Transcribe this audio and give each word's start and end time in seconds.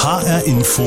HR 0.00 0.46
Info 0.46 0.84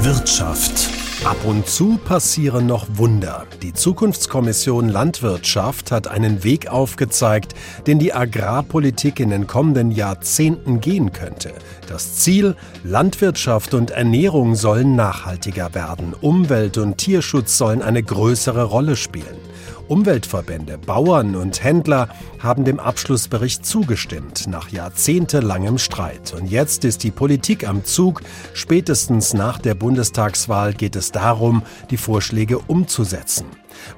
Wirtschaft. 0.00 0.88
Ab 1.22 1.36
und 1.44 1.68
zu 1.68 1.98
passieren 2.02 2.64
noch 2.66 2.86
Wunder. 2.94 3.46
Die 3.60 3.74
Zukunftskommission 3.74 4.88
Landwirtschaft 4.88 5.92
hat 5.92 6.08
einen 6.08 6.42
Weg 6.42 6.66
aufgezeigt, 6.66 7.54
den 7.86 7.98
die 7.98 8.14
Agrarpolitik 8.14 9.20
in 9.20 9.28
den 9.28 9.46
kommenden 9.46 9.90
Jahrzehnten 9.90 10.80
gehen 10.80 11.12
könnte. 11.12 11.52
Das 11.88 12.16
Ziel, 12.16 12.56
Landwirtschaft 12.84 13.74
und 13.74 13.90
Ernährung 13.90 14.54
sollen 14.54 14.96
nachhaltiger 14.96 15.74
werden, 15.74 16.14
Umwelt 16.18 16.78
und 16.78 16.96
Tierschutz 16.96 17.58
sollen 17.58 17.82
eine 17.82 18.02
größere 18.02 18.64
Rolle 18.64 18.96
spielen. 18.96 19.51
Umweltverbände, 19.92 20.78
Bauern 20.78 21.36
und 21.36 21.62
Händler 21.62 22.08
haben 22.38 22.64
dem 22.64 22.80
Abschlussbericht 22.80 23.66
zugestimmt, 23.66 24.46
nach 24.46 24.70
jahrzehntelangem 24.70 25.76
Streit. 25.76 26.32
Und 26.32 26.50
jetzt 26.50 26.86
ist 26.86 27.04
die 27.04 27.10
Politik 27.10 27.68
am 27.68 27.84
Zug. 27.84 28.22
Spätestens 28.54 29.34
nach 29.34 29.58
der 29.58 29.74
Bundestagswahl 29.74 30.72
geht 30.72 30.96
es 30.96 31.12
darum, 31.12 31.62
die 31.90 31.98
Vorschläge 31.98 32.58
umzusetzen. 32.58 33.44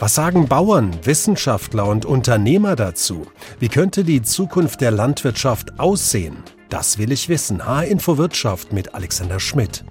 Was 0.00 0.16
sagen 0.16 0.48
Bauern, 0.48 0.90
Wissenschaftler 1.04 1.86
und 1.86 2.06
Unternehmer 2.06 2.74
dazu? 2.74 3.28
Wie 3.60 3.68
könnte 3.68 4.02
die 4.02 4.22
Zukunft 4.22 4.80
der 4.80 4.90
Landwirtschaft 4.90 5.78
aussehen? 5.78 6.38
Das 6.70 6.98
will 6.98 7.12
ich 7.12 7.28
wissen. 7.28 7.64
H-Info 7.64 8.18
Wirtschaft 8.18 8.72
mit 8.72 8.96
Alexander 8.96 9.38
Schmidt. 9.38 9.84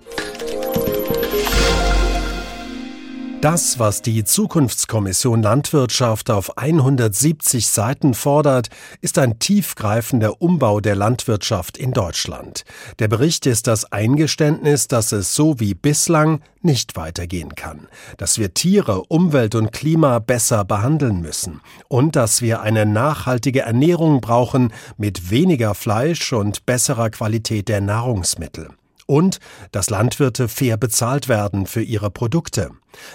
Das, 3.43 3.77
was 3.77 4.02
die 4.02 4.23
Zukunftskommission 4.23 5.43
Landwirtschaft 5.43 6.31
auf 6.31 6.57
170 6.57 7.67
Seiten 7.67 8.13
fordert, 8.13 8.70
ist 9.01 9.20
ein 9.20 9.38
tiefgreifender 9.38 10.41
Umbau 10.41 10.79
der 10.79 10.95
Landwirtschaft 10.95 11.77
in 11.77 11.91
Deutschland. 11.91 12.63
Der 12.99 13.09
Bericht 13.09 13.45
ist 13.45 13.67
das 13.67 13.91
Eingeständnis, 13.91 14.87
dass 14.87 15.11
es 15.11 15.35
so 15.35 15.59
wie 15.59 15.73
bislang 15.73 16.39
nicht 16.61 16.95
weitergehen 16.95 17.53
kann, 17.55 17.90
dass 18.15 18.37
wir 18.37 18.53
Tiere, 18.53 19.03
Umwelt 19.09 19.55
und 19.55 19.73
Klima 19.73 20.20
besser 20.20 20.63
behandeln 20.63 21.20
müssen 21.20 21.59
und 21.90 22.15
dass 22.15 22.41
wir 22.41 22.62
eine 22.62 22.85
nachhaltige 22.85 23.63
Ernährung 23.63 24.21
brauchen 24.21 24.71
mit 24.96 25.31
weniger 25.31 25.75
Fleisch 25.75 26.31
und 26.31 26.65
besserer 26.65 27.09
Qualität 27.09 27.68
der 27.68 27.81
Nahrungsmittel 27.81 28.70
und 29.13 29.37
dass 29.71 29.91
Landwirte 29.91 30.47
fair 30.47 30.75
bezahlt 30.75 31.29
werden 31.29 31.67
für 31.67 31.83
ihre 31.83 32.09
Produkte. 32.09 32.71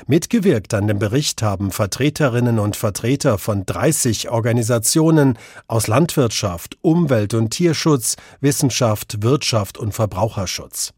Mitgewirkt 0.06 0.72
an 0.72 0.86
dem 0.86 1.00
Bericht 1.00 1.42
haben 1.42 1.72
Vertreterinnen 1.72 2.60
und 2.60 2.76
Vertreter 2.76 3.36
von 3.36 3.66
30 3.66 4.28
Organisationen 4.30 5.36
aus 5.66 5.88
Landwirtschaft, 5.88 6.78
Umwelt 6.82 7.34
und 7.34 7.50
Tierschutz, 7.50 8.14
Wissenschaft, 8.40 9.24
Wirtschaft 9.24 9.76
und 9.76 9.92
Verbraucherschutz. 9.92 10.92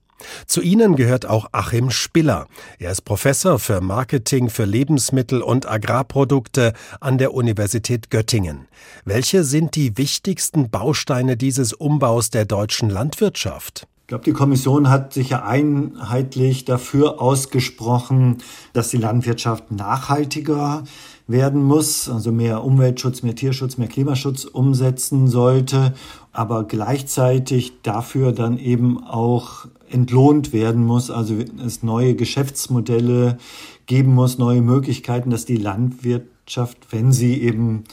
Zu 0.46 0.60
ihnen 0.60 0.96
gehört 0.96 1.24
auch 1.24 1.46
Achim 1.52 1.90
Spiller. 1.90 2.46
Er 2.78 2.90
ist 2.90 3.06
Professor 3.06 3.58
für 3.58 3.80
Marketing 3.80 4.50
für 4.50 4.66
Lebensmittel 4.66 5.40
und 5.40 5.66
Agrarprodukte 5.66 6.74
an 7.00 7.16
der 7.16 7.32
Universität 7.32 8.10
Göttingen. 8.10 8.68
Welche 9.06 9.44
sind 9.44 9.76
die 9.76 9.96
wichtigsten 9.96 10.68
Bausteine 10.68 11.38
dieses 11.38 11.72
Umbaus 11.72 12.28
der 12.28 12.44
deutschen 12.44 12.90
Landwirtschaft? 12.90 13.86
Ich 14.10 14.12
glaube, 14.12 14.24
die 14.24 14.32
Kommission 14.32 14.90
hat 14.90 15.12
sich 15.12 15.30
ja 15.30 15.44
einheitlich 15.44 16.64
dafür 16.64 17.22
ausgesprochen, 17.22 18.38
dass 18.72 18.88
die 18.88 18.96
Landwirtschaft 18.96 19.70
nachhaltiger 19.70 20.82
werden 21.28 21.62
muss, 21.62 22.08
also 22.08 22.32
mehr 22.32 22.64
Umweltschutz, 22.64 23.22
mehr 23.22 23.36
Tierschutz, 23.36 23.78
mehr 23.78 23.86
Klimaschutz 23.86 24.46
umsetzen 24.46 25.28
sollte, 25.28 25.94
aber 26.32 26.64
gleichzeitig 26.64 27.82
dafür 27.84 28.32
dann 28.32 28.58
eben 28.58 29.00
auch 29.04 29.66
entlohnt 29.88 30.52
werden 30.52 30.84
muss, 30.84 31.12
also 31.12 31.36
es 31.64 31.84
neue 31.84 32.16
Geschäftsmodelle 32.16 33.38
geben 33.86 34.12
muss, 34.12 34.38
neue 34.38 34.60
Möglichkeiten, 34.60 35.30
dass 35.30 35.44
die 35.44 35.56
Landwirtschaft, 35.56 36.78
wenn 36.90 37.12
sie 37.12 37.40
eben 37.40 37.84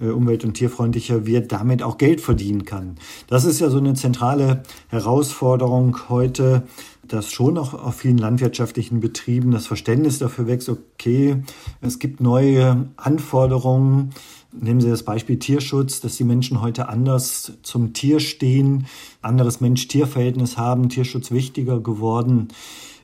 äh, 0.00 0.08
umwelt- 0.08 0.44
und 0.44 0.54
tierfreundlicher 0.54 1.26
wird, 1.26 1.52
damit 1.52 1.82
auch 1.82 1.98
Geld 1.98 2.20
verdienen 2.20 2.64
kann. 2.64 2.96
Das 3.26 3.44
ist 3.44 3.60
ja 3.60 3.70
so 3.70 3.78
eine 3.78 3.94
zentrale 3.94 4.62
Herausforderung 4.88 6.08
heute, 6.08 6.62
dass 7.06 7.30
schon 7.30 7.58
auch 7.58 7.74
auf 7.74 7.96
vielen 7.96 8.18
landwirtschaftlichen 8.18 9.00
Betrieben 9.00 9.50
das 9.50 9.66
Verständnis 9.66 10.18
dafür 10.18 10.46
wächst, 10.46 10.68
okay, 10.68 11.42
es 11.80 11.98
gibt 11.98 12.20
neue 12.20 12.88
Anforderungen. 12.96 14.10
Nehmen 14.52 14.80
Sie 14.80 14.90
das 14.90 15.02
Beispiel 15.02 15.38
Tierschutz, 15.38 16.00
dass 16.00 16.16
die 16.16 16.24
Menschen 16.24 16.60
heute 16.60 16.88
anders 16.88 17.52
zum 17.62 17.92
Tier 17.92 18.20
stehen, 18.20 18.86
anderes 19.20 19.60
Mensch-Tier-Verhältnis 19.60 20.58
haben, 20.58 20.88
Tierschutz 20.88 21.30
wichtiger 21.30 21.80
geworden 21.80 22.48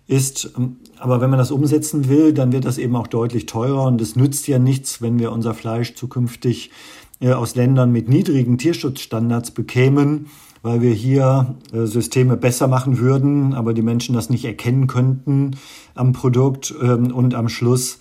ist. 0.08 0.52
Aber 0.98 1.20
wenn 1.20 1.30
man 1.30 1.38
das 1.38 1.52
umsetzen 1.52 2.08
will, 2.08 2.32
dann 2.32 2.50
wird 2.50 2.64
das 2.64 2.78
eben 2.78 2.96
auch 2.96 3.06
deutlich 3.06 3.46
teurer 3.46 3.84
und 3.84 4.00
es 4.00 4.16
nützt 4.16 4.48
ja 4.48 4.58
nichts, 4.58 5.00
wenn 5.00 5.19
wir 5.20 5.30
unser 5.30 5.54
Fleisch 5.54 5.94
zukünftig 5.94 6.70
äh, 7.20 7.32
aus 7.32 7.54
Ländern 7.54 7.92
mit 7.92 8.08
niedrigen 8.08 8.58
Tierschutzstandards 8.58 9.52
bekämen, 9.52 10.26
weil 10.62 10.80
wir 10.80 10.92
hier 10.92 11.54
äh, 11.72 11.84
Systeme 11.84 12.36
besser 12.36 12.66
machen 12.66 12.98
würden, 12.98 13.54
aber 13.54 13.74
die 13.74 13.82
Menschen 13.82 14.14
das 14.14 14.30
nicht 14.30 14.44
erkennen 14.44 14.86
könnten 14.86 15.52
am 15.94 16.12
Produkt 16.12 16.74
ähm, 16.82 17.12
und 17.12 17.34
am 17.34 17.48
Schluss 17.48 18.00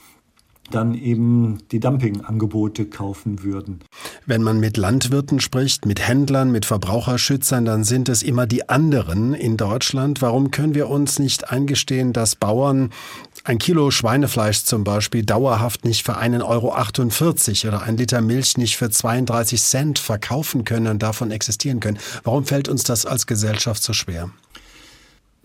dann 0.72 0.94
eben 0.94 1.59
die 1.72 1.79
Dumpingangebote 1.79 2.85
kaufen 2.85 3.44
würden. 3.44 3.79
Wenn 4.25 4.44
man 4.44 4.59
mit 4.59 4.78
Landwirten 4.78 5.39
spricht, 5.39 5.85
mit 5.85 6.05
Händlern, 6.07 6.51
mit 6.51 6.66
Verbraucherschützern, 6.66 7.66
dann 7.66 7.83
sind 7.83 8.09
es 8.09 8.23
immer 8.23 8.47
die 8.47 8.69
anderen 8.69 9.33
in 9.33 9.57
Deutschland. 9.57 10.22
Warum 10.22 10.51
können 10.51 10.75
wir 10.75 10.89
uns 10.89 11.19
nicht 11.19 11.51
eingestehen, 11.51 12.13
dass 12.13 12.35
Bauern 12.35 12.89
ein 13.44 13.57
Kilo 13.57 13.91
Schweinefleisch 13.91 14.63
zum 14.63 14.83
Beispiel 14.83 15.23
dauerhaft 15.23 15.85
nicht 15.85 16.05
für 16.05 16.17
1,48 16.17 16.44
Euro 17.66 17.67
oder 17.67 17.84
ein 17.84 17.97
Liter 17.97 18.22
Milch 18.22 18.57
nicht 18.57 18.78
für 18.78 18.89
32 18.89 19.61
Cent 19.61 19.99
verkaufen 19.99 20.63
können 20.66 20.88
und 20.88 21.03
davon 21.03 21.31
existieren 21.31 21.79
können? 21.79 21.99
Warum 22.23 22.45
fällt 22.45 22.67
uns 22.67 22.84
das 22.84 23.05
als 23.05 23.28
Gesellschaft 23.28 23.81
so 23.81 23.94
schwer? 23.94 24.29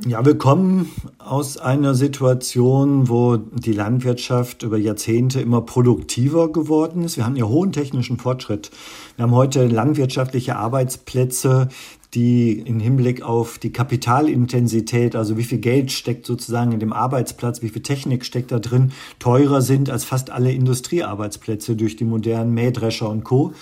Ja, 0.05 0.27
wir 0.27 0.37
kommen 0.37 0.91
aus 1.19 1.59
einer 1.59 1.95
Situation, 1.95 3.09
wo 3.09 3.37
die 3.37 3.73
Landwirtschaft 3.73 4.65
über 4.65 4.77
Jahrzehnte 4.77 5.41
immer 5.41 5.61
produktiver 5.61 6.51
geworden 6.51 7.05
ist. 7.05 7.17
Wir 7.17 7.25
haben 7.25 7.37
ja 7.37 7.45
hohen 7.45 7.71
technischen 7.71 8.19
Fortschritt. 8.19 8.73
Wir 9.15 9.23
haben 9.23 9.35
heute 9.35 9.65
landwirtschaftliche 9.69 10.57
Arbeitsplätze, 10.57 11.69
die 12.15 12.59
im 12.59 12.81
Hinblick 12.81 13.23
auf 13.23 13.59
die 13.59 13.71
Kapitalintensität, 13.71 15.15
also 15.15 15.37
wie 15.37 15.45
viel 15.45 15.59
Geld 15.59 15.93
steckt 15.93 16.27
sozusagen 16.27 16.73
in 16.73 16.81
dem 16.81 16.93
Arbeitsplatz, 16.93 17.63
wie 17.63 17.69
viel 17.69 17.83
Technik 17.83 18.25
steckt 18.25 18.51
da 18.51 18.59
drin, 18.59 18.91
teurer 19.21 19.63
sind 19.63 19.89
als 19.89 20.03
fast 20.03 20.31
alle 20.31 20.51
Industriearbeitsplätze 20.51 21.77
durch 21.77 21.95
die 21.95 22.05
modernen 22.05 22.53
Mähdrescher 22.55 23.09
und 23.09 23.23
Co. 23.23 23.53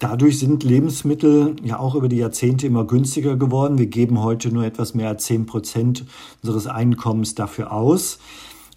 Dadurch 0.00 0.38
sind 0.38 0.64
Lebensmittel 0.64 1.54
ja 1.62 1.78
auch 1.78 1.94
über 1.94 2.08
die 2.08 2.16
Jahrzehnte 2.16 2.66
immer 2.66 2.86
günstiger 2.86 3.36
geworden. 3.36 3.76
Wir 3.76 3.86
geben 3.86 4.22
heute 4.22 4.48
nur 4.48 4.64
etwas 4.64 4.94
mehr 4.94 5.10
als 5.10 5.26
10 5.26 5.44
Prozent 5.44 6.06
unseres 6.42 6.66
Einkommens 6.66 7.34
dafür 7.34 7.70
aus. 7.70 8.18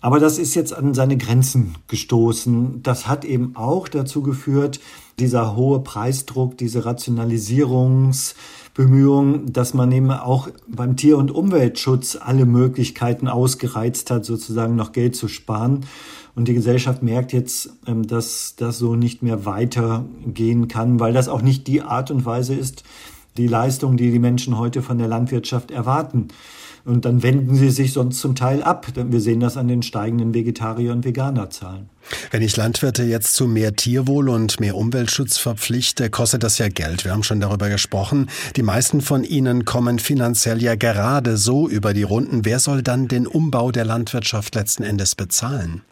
Aber 0.02 0.20
das 0.20 0.38
ist 0.38 0.54
jetzt 0.54 0.76
an 0.76 0.94
seine 0.94 1.16
Grenzen 1.16 1.76
gestoßen. 1.88 2.84
Das 2.84 3.08
hat 3.08 3.24
eben 3.24 3.56
auch 3.56 3.88
dazu 3.88 4.22
geführt, 4.22 4.82
dieser 5.18 5.56
hohe 5.56 5.80
Preisdruck, 5.80 6.58
diese 6.58 6.84
Rationalisierungsbemühungen, 6.84 9.54
dass 9.54 9.74
man 9.74 9.94
eben 9.94 10.12
auch 10.12 10.50
beim 10.68 10.98
Tier- 10.98 11.18
und 11.18 11.32
Umweltschutz 11.32 12.18
alle 12.20 12.46
Möglichkeiten 12.46 13.30
ausgereizt 13.30 14.12
hat, 14.12 14.26
sozusagen 14.26 14.76
noch 14.76 14.92
Geld 14.92 15.16
zu 15.16 15.30
sparen. 15.30 15.86
Und 16.36 16.48
die 16.48 16.54
Gesellschaft 16.54 17.04
merkt 17.04 17.32
jetzt, 17.32 17.70
ähm, 17.86 18.08
dass 18.08 18.56
das 18.58 18.80
so 18.80 18.96
nicht 18.96 19.22
mehr 19.22 19.46
weitergehen 19.46 20.68
kann, 20.68 21.00
weil 21.00 21.14
das 21.14 21.28
auch 21.28 21.42
nicht 21.42 21.68
die 21.68 21.82
Art 21.82 22.10
und 22.12 22.26
Weise 22.26 22.56
ist, 22.56 22.84
die 23.38 23.48
Leistung, 23.48 23.98
die 23.98 24.12
die 24.12 24.20
Menschen 24.20 24.58
heute 24.58 24.82
von 24.82 24.98
der 24.98 25.08
Landwirtschaft 25.08 25.72
erwarten. 25.72 26.30
Und 26.86 27.06
dann 27.06 27.24
wenden 27.24 27.56
sie 27.56 27.70
sich 27.70 27.94
sonst 27.94 28.20
zum 28.20 28.36
Teil 28.36 28.62
ab. 28.62 28.88
Wir 28.96 29.22
sehen 29.22 29.40
das 29.40 29.56
an 29.56 29.70
den 29.70 29.84
steigenden 29.84 30.34
Vegetarier- 30.34 30.92
und 30.92 31.06
Veganerzahlen. 31.06 31.88
Wenn 32.30 32.42
ich 32.42 32.58
Landwirte 32.58 33.04
jetzt 33.04 33.36
zu 33.36 33.48
mehr 33.48 33.78
Tierwohl 33.78 34.28
und 34.28 34.60
mehr 34.60 34.76
Umweltschutz 34.76 35.38
verpflichte, 35.38 36.10
kostet 36.10 36.44
das 36.44 36.58
ja 36.58 36.68
Geld. 36.68 37.06
Wir 37.06 37.14
haben 37.14 37.24
schon 37.24 37.40
darüber 37.40 37.70
gesprochen. 37.70 38.30
Die 38.58 38.64
meisten 38.64 39.00
von 39.00 39.24
ihnen 39.24 39.64
kommen 39.64 39.98
finanziell 39.98 40.62
ja 40.62 40.76
gerade 40.76 41.38
so 41.38 41.70
über 41.70 41.94
die 41.94 42.04
Runden. 42.04 42.44
Wer 42.44 42.60
soll 42.60 42.84
dann 42.84 43.08
den 43.08 43.28
Umbau 43.28 43.72
der 43.72 43.86
Landwirtschaft 43.86 44.54
letzten 44.54 44.84
Endes 44.84 45.16
bezahlen? 45.16 45.84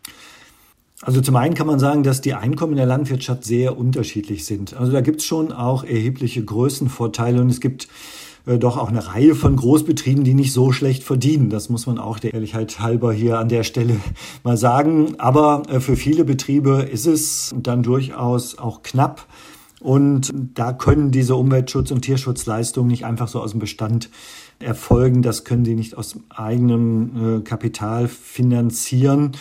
Also 1.01 1.19
zum 1.21 1.36
einen 1.36 1.56
kann 1.56 1.65
man 1.68 1.80
sagen, 1.80 2.03
dass 2.03 2.21
die 2.21 2.36
Einkommen 2.36 2.74
in 2.74 2.77
der 2.77 2.86
Landwirtschaft 2.86 3.44
sehr 3.44 3.77
unterschiedlich 3.77 4.45
sind. 4.45 4.75
Also 4.75 4.92
da 4.92 5.01
gibt 5.01 5.21
es 5.21 5.25
schon 5.25 5.51
auch 5.51 5.83
erhebliche 5.83 6.44
Größenvorteile 6.45 7.42
und 7.42 7.50
es 7.50 7.59
gibt 7.59 7.88
äh, 8.45 8.59
doch 8.59 8.77
auch 8.77 8.89
eine 8.89 9.07
Reihe 9.07 9.33
von 9.33 9.56
Großbetrieben, 9.56 10.24
die 10.24 10.36
nicht 10.36 10.53
so 10.53 10.71
schlecht 10.71 11.03
verdienen. 11.03 11.50
Das 11.50 11.69
muss 11.69 11.88
man 11.88 11.98
auch 11.98 12.19
der 12.19 12.33
Ehrlichkeit 12.36 12.80
halber 12.80 13.12
hier 13.13 13.39
an 13.39 13.50
der 13.50 13.63
Stelle 13.63 13.98
mal 14.44 14.57
sagen. 14.57 15.15
Aber 15.18 15.63
äh, 15.69 15.80
für 15.80 15.95
viele 15.95 16.24
Betriebe 16.24 16.88
ist 16.92 17.07
es 17.07 17.54
dann 17.56 17.81
durchaus 17.81 18.59
auch 18.59 18.83
knapp. 18.83 19.25
Und 19.80 20.31
da 20.54 20.74
können 20.74 21.09
diese 21.09 21.33
Umweltschutz- 21.33 21.92
und 21.92 22.04
Tierschutzleistungen 22.04 22.89
nicht 22.89 23.04
einfach 23.04 23.27
so 23.27 23.42
aus 23.42 23.51
dem 23.51 23.59
Bestand 23.59 24.12
erfolgen. 24.59 25.24
Das 25.24 25.44
können 25.44 25.65
sie 25.65 25.74
nicht 25.74 25.97
aus 25.97 26.19
eigenem 26.30 27.39
äh, 27.39 27.42
Kapital 27.42 28.07
finanzieren. 28.07 29.31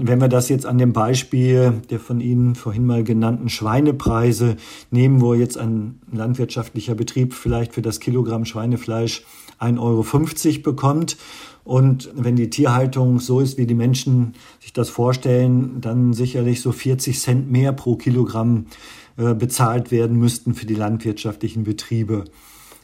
Wenn 0.00 0.20
wir 0.20 0.28
das 0.28 0.48
jetzt 0.48 0.64
an 0.64 0.78
dem 0.78 0.92
Beispiel 0.92 1.82
der 1.90 1.98
von 1.98 2.20
Ihnen 2.20 2.54
vorhin 2.54 2.86
mal 2.86 3.02
genannten 3.02 3.48
Schweinepreise 3.48 4.56
nehmen, 4.92 5.20
wo 5.20 5.34
jetzt 5.34 5.58
ein 5.58 5.98
landwirtschaftlicher 6.12 6.94
Betrieb 6.94 7.34
vielleicht 7.34 7.74
für 7.74 7.82
das 7.82 7.98
Kilogramm 7.98 8.44
Schweinefleisch 8.44 9.24
1,50 9.60 9.78
Euro 9.80 10.62
bekommt 10.62 11.16
und 11.64 12.10
wenn 12.14 12.36
die 12.36 12.48
Tierhaltung 12.48 13.18
so 13.18 13.40
ist, 13.40 13.58
wie 13.58 13.66
die 13.66 13.74
Menschen 13.74 14.34
sich 14.60 14.72
das 14.72 14.88
vorstellen, 14.88 15.80
dann 15.80 16.12
sicherlich 16.12 16.60
so 16.60 16.70
40 16.70 17.18
Cent 17.18 17.50
mehr 17.50 17.72
pro 17.72 17.96
Kilogramm 17.96 18.66
äh, 19.16 19.34
bezahlt 19.34 19.90
werden 19.90 20.16
müssten 20.16 20.54
für 20.54 20.64
die 20.64 20.76
landwirtschaftlichen 20.76 21.64
Betriebe. 21.64 22.24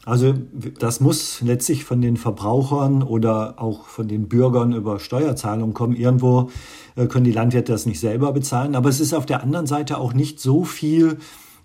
Also 0.07 0.35
das 0.79 1.01
muss 1.01 1.41
letztlich 1.41 1.85
von 1.85 2.01
den 2.01 2.17
Verbrauchern 2.17 3.03
oder 3.03 3.55
auch 3.59 3.87
von 3.87 4.07
den 4.07 4.29
Bürgern 4.29 4.73
über 4.73 4.99
Steuerzahlungen 4.99 5.75
kommen. 5.75 5.97
Irgendwo 5.97 6.51
äh, 6.97 7.07
können 7.07 7.25
die 7.25 7.33
Landwirte 7.33 7.73
das 7.73 7.87
nicht 7.87 8.01
selber 8.01 8.33
bezahlen. 8.33 8.75
Aber 8.75 8.89
es 8.89 9.01
ist 9.01 9.15
auf 9.15 9.27
der 9.27 9.43
anderen 9.43 9.67
Seite 9.67 9.99
auch 9.99 10.13
nicht 10.13 10.41
so 10.41 10.65
viel, 10.65 11.19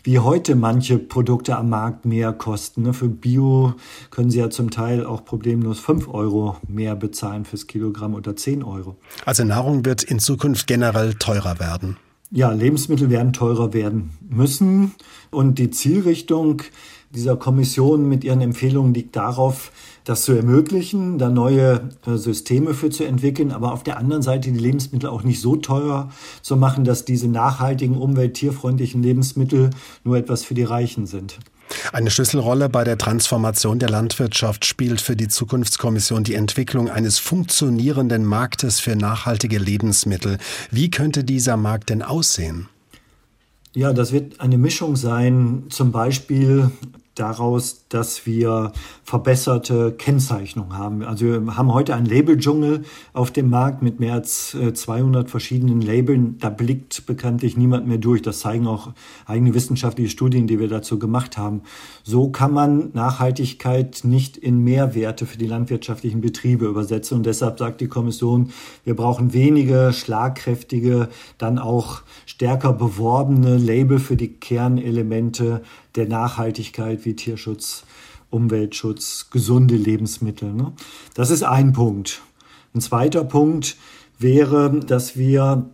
wie 0.04 0.20
heute 0.20 0.56
manche 0.56 0.98
Produkte 0.98 1.58
am 1.58 1.70
Markt 1.70 2.06
mehr 2.06 2.32
kosten. 2.32 2.84
Ne? 2.84 2.94
Für 2.94 3.10
Bio 3.10 3.74
können 4.12 4.32
Sie 4.32 4.40
ja 4.40 4.50
zum 4.50 4.72
Teil 4.72 5.06
auch 5.06 5.26
problemlos 5.26 5.80
5 5.80 6.08
Euro 6.08 6.56
mehr 6.68 6.96
bezahlen 6.96 7.44
fürs 7.44 7.68
Kilogramm 7.68 8.14
oder 8.14 8.36
10 8.36 8.64
Euro. 8.64 8.96
Also 9.26 9.44
Nahrung 9.44 9.84
wird 9.84 10.04
in 10.04 10.20
Zukunft 10.20 10.68
generell 10.68 11.16
teurer 11.16 11.60
werden. 11.60 11.98
Ja, 12.32 12.52
Lebensmittel 12.52 13.10
werden 13.10 13.34
teurer 13.34 13.74
werden 13.74 14.12
müssen. 14.30 14.94
Und 15.32 15.60
die 15.60 15.72
Zielrichtung 15.72 16.62
dieser 17.12 17.36
Kommission 17.36 18.08
mit 18.08 18.24
ihren 18.24 18.42
Empfehlungen 18.42 18.94
liegt 18.94 19.16
darauf, 19.16 19.72
das 20.04 20.24
zu 20.24 20.34
ermöglichen, 20.34 21.18
da 21.18 21.30
neue 21.30 21.90
äh, 22.06 22.16
Systeme 22.16 22.74
für 22.74 22.90
zu 22.90 23.04
entwickeln, 23.04 23.52
aber 23.52 23.74
auf 23.74 23.84
der 23.84 23.98
anderen 23.98 24.22
Seite 24.22 24.52
die 24.52 24.60
Lebensmittel 24.60 25.10
auch 25.10 25.24
nicht 25.24 25.42
so 25.42 25.56
teuer 25.56 26.10
zu 26.42 26.56
machen, 26.56 26.84
dass 26.84 27.06
diese 27.06 27.28
nachhaltigen, 27.28 27.98
umwelttierfreundlichen 27.98 29.04
Lebensmittel 29.04 29.70
nur 30.04 30.18
etwas 30.18 30.44
für 30.44 30.54
die 30.54 30.64
Reichen 30.64 31.06
sind. 31.06 31.40
Eine 31.94 32.10
Schlüsselrolle 32.10 32.70
bei 32.70 32.84
der 32.84 32.98
Transformation 32.98 33.78
der 33.78 33.90
Landwirtschaft 33.90 34.66
spielt 34.66 35.02
für 35.02 35.16
die 35.16 35.28
Zukunftskommission 35.28 36.24
die 36.24 36.34
Entwicklung 36.34 36.90
eines 36.90 37.20
funktionierenden 37.20 38.26
Marktes 38.26 38.80
für 38.80 38.96
nachhaltige 38.96 39.60
Lebensmittel. 39.60 40.40
Wie 40.72 40.90
könnte 40.90 41.24
dieser 41.24 41.58
Markt 41.58 41.90
denn 41.90 42.02
aussehen? 42.02 42.68
Ja, 43.75 43.94
das 43.94 44.12
wird 44.12 44.39
eine 44.39 44.57
Mischung 44.57 44.95
sein, 44.95 45.66
zum 45.69 45.92
Beispiel 45.92 46.71
daraus, 47.19 47.86
dass 47.89 48.25
wir 48.25 48.71
verbesserte 49.04 49.92
Kennzeichnung 49.92 50.77
haben. 50.77 51.04
Also 51.04 51.25
wir 51.25 51.57
haben 51.57 51.74
heute 51.74 51.95
einen 51.95 52.06
Labeldschungel 52.06 52.83
auf 53.13 53.31
dem 53.31 53.50
Markt 53.50 53.81
mit 53.81 54.00
mehr 54.00 54.13
als 54.13 54.56
200 54.74 55.25
äh, 55.25 55.30
verschiedenen 55.30 55.81
Labeln. 55.81 56.38
Da 56.39 56.50
blickt 56.50 57.06
bekanntlich 57.06 57.57
niemand 57.57 57.88
mehr 57.88 57.98
durch. 57.98 58.21
Das 58.21 58.39
zeigen 58.39 58.68
auch 58.68 58.94
eigene 59.25 59.54
wissenschaftliche 59.54 60.10
Studien, 60.10 60.48
die 60.48 60.60
wir 60.60 60.68
dazu 60.68 61.00
gemacht 61.00 61.38
haben. 61.38 61.62
So 62.04 62.30
kann 62.30 62.54
man 62.54 62.92
Nachhaltigkeit 62.94 64.01
nicht 64.04 64.38
in 64.38 64.63
Mehrwerte 64.63 65.25
für 65.25 65.38
die 65.38 65.48
landwirtschaftlichen 65.48 66.21
Betriebe 66.21 66.66
übersetzen. 66.66 67.18
Und 67.18 67.25
deshalb 67.25 67.60
sagt 67.60 67.81
die 67.81 67.88
Kommission, 67.88 68.51
wir 68.86 68.95
brauchen 68.95 69.33
wenige 69.33 69.92
schlagkräftige, 69.94 71.10
dann 71.38 71.60
auch 71.60 72.01
stärker 72.25 72.74
beworbene 72.74 73.57
Label 73.57 74.00
für 74.00 74.16
die 74.16 74.30
Kernelemente 74.30 75.62
der 76.00 76.07
Nachhaltigkeit 76.07 77.04
wie 77.04 77.13
Tierschutz, 77.13 77.84
Umweltschutz, 78.30 79.30
gesunde 79.31 79.75
Lebensmittel. 79.75 80.54
Ne? 80.54 80.72
Das 81.13 81.30
ist 81.30 81.44
ein 81.44 81.74
Punkt. 81.74 82.22
Ein 82.74 82.80
zweiter 82.80 83.25
Punkt 83.25 83.75
wäre, 84.18 84.80
dass 84.80 85.18
wir 85.18 85.69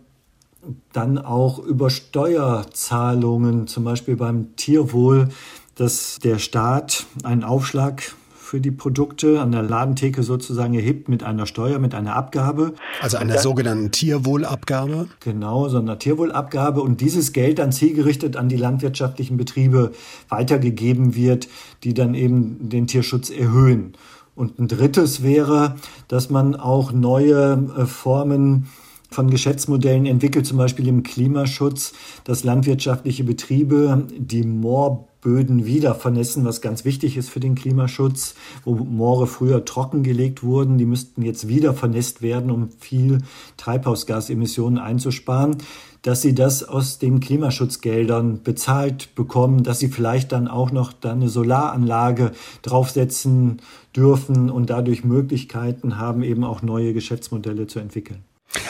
dann 0.92 1.18
auch 1.18 1.60
über 1.60 1.90
Steuerzahlungen, 1.90 3.68
zum 3.68 3.84
Beispiel 3.84 4.16
beim 4.16 4.56
Tierwohl, 4.56 5.28
dass 5.76 6.18
der 6.24 6.40
Staat 6.40 7.06
einen 7.22 7.44
Aufschlag 7.44 8.14
für 8.46 8.60
die 8.60 8.70
Produkte 8.70 9.40
an 9.40 9.50
der 9.50 9.64
Ladentheke 9.64 10.22
sozusagen 10.22 10.72
erhebt 10.74 11.08
mit 11.08 11.24
einer 11.24 11.46
Steuer, 11.46 11.80
mit 11.80 11.96
einer 11.96 12.14
Abgabe. 12.14 12.74
Also 13.02 13.16
einer 13.16 13.34
dann, 13.34 13.42
sogenannten 13.42 13.90
Tierwohlabgabe? 13.90 15.08
Genau, 15.18 15.68
so 15.68 15.78
einer 15.78 15.98
Tierwohlabgabe 15.98 16.80
und 16.80 17.00
dieses 17.00 17.32
Geld 17.32 17.58
dann 17.58 17.72
zielgerichtet 17.72 18.36
an 18.36 18.48
die 18.48 18.56
landwirtschaftlichen 18.56 19.36
Betriebe 19.36 19.90
weitergegeben 20.28 21.16
wird, 21.16 21.48
die 21.82 21.92
dann 21.92 22.14
eben 22.14 22.68
den 22.68 22.86
Tierschutz 22.86 23.30
erhöhen. 23.30 23.94
Und 24.36 24.60
ein 24.60 24.68
drittes 24.68 25.24
wäre, 25.24 25.74
dass 26.06 26.30
man 26.30 26.54
auch 26.54 26.92
neue 26.92 27.68
äh, 27.76 27.84
Formen 27.84 28.68
von 29.10 29.30
Geschäftsmodellen 29.30 30.06
entwickelt, 30.06 30.46
zum 30.46 30.58
Beispiel 30.58 30.88
im 30.88 31.02
Klimaschutz, 31.02 31.92
dass 32.24 32.44
landwirtschaftliche 32.44 33.24
Betriebe 33.24 34.06
die 34.16 34.42
Moorböden 34.42 35.66
wieder 35.66 35.94
vernässen, 35.94 36.44
was 36.44 36.60
ganz 36.60 36.84
wichtig 36.84 37.16
ist 37.16 37.30
für 37.30 37.40
den 37.40 37.54
Klimaschutz, 37.54 38.34
wo 38.64 38.74
Moore 38.74 39.26
früher 39.26 39.64
trockengelegt 39.64 40.42
wurden, 40.42 40.78
die 40.78 40.86
müssten 40.86 41.22
jetzt 41.22 41.48
wieder 41.48 41.74
vernässt 41.74 42.22
werden, 42.22 42.50
um 42.50 42.70
viel 42.78 43.18
Treibhausgasemissionen 43.56 44.78
einzusparen 44.78 45.58
dass 46.06 46.22
sie 46.22 46.36
das 46.36 46.62
aus 46.62 47.00
den 47.00 47.18
Klimaschutzgeldern 47.18 48.44
bezahlt 48.44 49.16
bekommen, 49.16 49.64
dass 49.64 49.80
sie 49.80 49.88
vielleicht 49.88 50.30
dann 50.30 50.46
auch 50.46 50.70
noch 50.70 50.92
da 50.92 51.10
eine 51.10 51.28
Solaranlage 51.28 52.30
draufsetzen 52.62 53.60
dürfen 53.94 54.48
und 54.48 54.70
dadurch 54.70 55.02
Möglichkeiten 55.02 55.98
haben, 55.98 56.22
eben 56.22 56.44
auch 56.44 56.62
neue 56.62 56.92
Geschäftsmodelle 56.92 57.66
zu 57.66 57.80
entwickeln. 57.80 58.22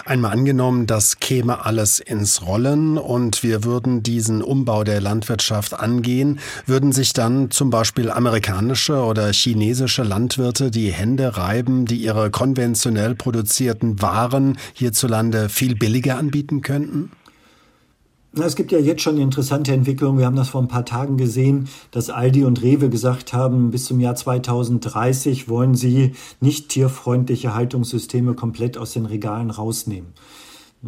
Einmal 0.04 0.32
angenommen, 0.32 0.86
das 0.86 1.20
käme 1.20 1.64
alles 1.64 1.98
ins 1.98 2.46
Rollen 2.46 2.98
und 2.98 3.42
wir 3.42 3.64
würden 3.64 4.02
diesen 4.02 4.42
Umbau 4.42 4.84
der 4.84 5.00
Landwirtschaft 5.00 5.74
angehen, 5.74 6.38
würden 6.64 6.92
sich 6.92 7.12
dann 7.12 7.50
zum 7.50 7.70
Beispiel 7.70 8.10
amerikanische 8.10 9.02
oder 9.02 9.32
chinesische 9.32 10.02
Landwirte 10.02 10.70
die 10.70 10.92
Hände 10.92 11.36
reiben, 11.36 11.86
die 11.86 11.96
ihre 11.96 12.30
konventionell 12.30 13.14
produzierten 13.14 14.00
Waren 14.00 14.58
hierzulande 14.74 15.48
viel 15.48 15.74
billiger 15.74 16.18
anbieten 16.18 16.62
könnten? 16.62 17.10
Es 18.44 18.54
gibt 18.54 18.70
ja 18.70 18.78
jetzt 18.78 19.00
schon 19.00 19.16
interessante 19.16 19.72
Entwicklungen. 19.72 20.18
Wir 20.18 20.26
haben 20.26 20.36
das 20.36 20.50
vor 20.50 20.60
ein 20.60 20.68
paar 20.68 20.84
Tagen 20.84 21.16
gesehen, 21.16 21.68
dass 21.90 22.10
Aldi 22.10 22.44
und 22.44 22.62
Rewe 22.62 22.90
gesagt 22.90 23.32
haben, 23.32 23.70
bis 23.70 23.86
zum 23.86 23.98
Jahr 23.98 24.14
2030 24.14 25.48
wollen 25.48 25.74
sie 25.74 26.12
nicht 26.40 26.68
tierfreundliche 26.68 27.54
Haltungssysteme 27.54 28.34
komplett 28.34 28.76
aus 28.76 28.92
den 28.92 29.06
Regalen 29.06 29.50
rausnehmen. 29.50 30.12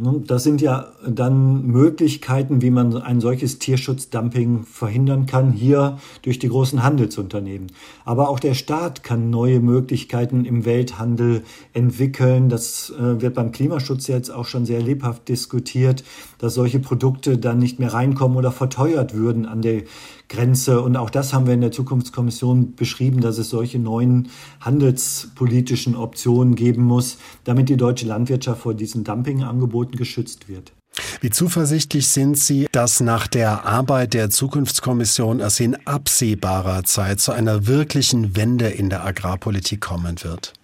Ne, 0.00 0.22
das 0.24 0.44
sind 0.44 0.60
ja 0.60 0.92
dann 1.06 1.66
Möglichkeiten, 1.66 2.62
wie 2.62 2.70
man 2.70 2.96
ein 2.96 3.20
solches 3.20 3.58
Tierschutzdumping 3.58 4.64
verhindern 4.64 5.26
kann, 5.26 5.50
hier 5.52 5.98
durch 6.22 6.38
die 6.38 6.48
großen 6.48 6.84
Handelsunternehmen. 6.84 7.72
Aber 8.04 8.28
auch 8.28 8.38
der 8.38 8.54
Staat 8.54 9.02
kann 9.02 9.30
neue 9.30 9.58
Möglichkeiten 9.58 10.44
im 10.44 10.64
Welthandel 10.64 11.42
entwickeln. 11.72 12.48
Das 12.48 12.90
äh, 12.90 13.20
wird 13.20 13.34
beim 13.34 13.50
Klimaschutz 13.50 14.06
jetzt 14.06 14.30
auch 14.30 14.44
schon 14.44 14.66
sehr 14.66 14.80
lebhaft 14.80 15.28
diskutiert, 15.28 16.04
dass 16.38 16.54
solche 16.54 16.78
Produkte 16.78 17.36
dann 17.36 17.58
nicht 17.58 17.80
mehr 17.80 17.92
reinkommen 17.92 18.36
oder 18.36 18.52
verteuert 18.52 19.14
würden 19.14 19.46
an 19.46 19.62
der 19.62 19.82
Grenze. 20.28 20.80
Und 20.80 20.96
auch 20.96 21.10
das 21.10 21.32
haben 21.32 21.46
wir 21.46 21.54
in 21.54 21.60
der 21.60 21.72
Zukunftskommission 21.72 22.74
beschrieben, 22.74 23.20
dass 23.20 23.38
es 23.38 23.50
solche 23.50 23.78
neuen 23.78 24.28
handelspolitischen 24.60 25.96
Optionen 25.96 26.54
geben 26.54 26.82
muss, 26.82 27.18
damit 27.44 27.68
die 27.68 27.76
deutsche 27.76 28.06
Landwirtschaft 28.06 28.62
vor 28.62 28.74
diesen 28.74 29.04
Dumpingangeboten 29.04 29.96
geschützt 29.96 30.48
wird. 30.48 30.72
Wie 31.20 31.30
zuversichtlich 31.30 32.08
sind 32.08 32.38
Sie, 32.38 32.66
dass 32.72 33.00
nach 33.00 33.26
der 33.26 33.64
Arbeit 33.64 34.14
der 34.14 34.30
Zukunftskommission 34.30 35.40
es 35.40 35.60
in 35.60 35.76
absehbarer 35.86 36.84
Zeit 36.84 37.20
zu 37.20 37.32
einer 37.32 37.66
wirklichen 37.66 38.36
Wende 38.36 38.68
in 38.68 38.90
der 38.90 39.04
Agrarpolitik 39.04 39.80
kommen 39.80 40.16
wird? 40.22 40.54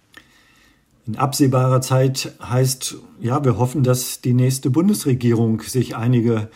In 1.07 1.17
absehbarer 1.17 1.81
Zeit 1.81 2.33
heißt, 2.41 2.95
ja, 3.21 3.43
wir 3.45 3.57
hoffen, 3.57 3.83
dass 3.83 4.21
die 4.21 4.33
nächste 4.33 4.71
Bundesregierung 4.71 5.61
sich 5.61 5.95
einige 5.95 6.49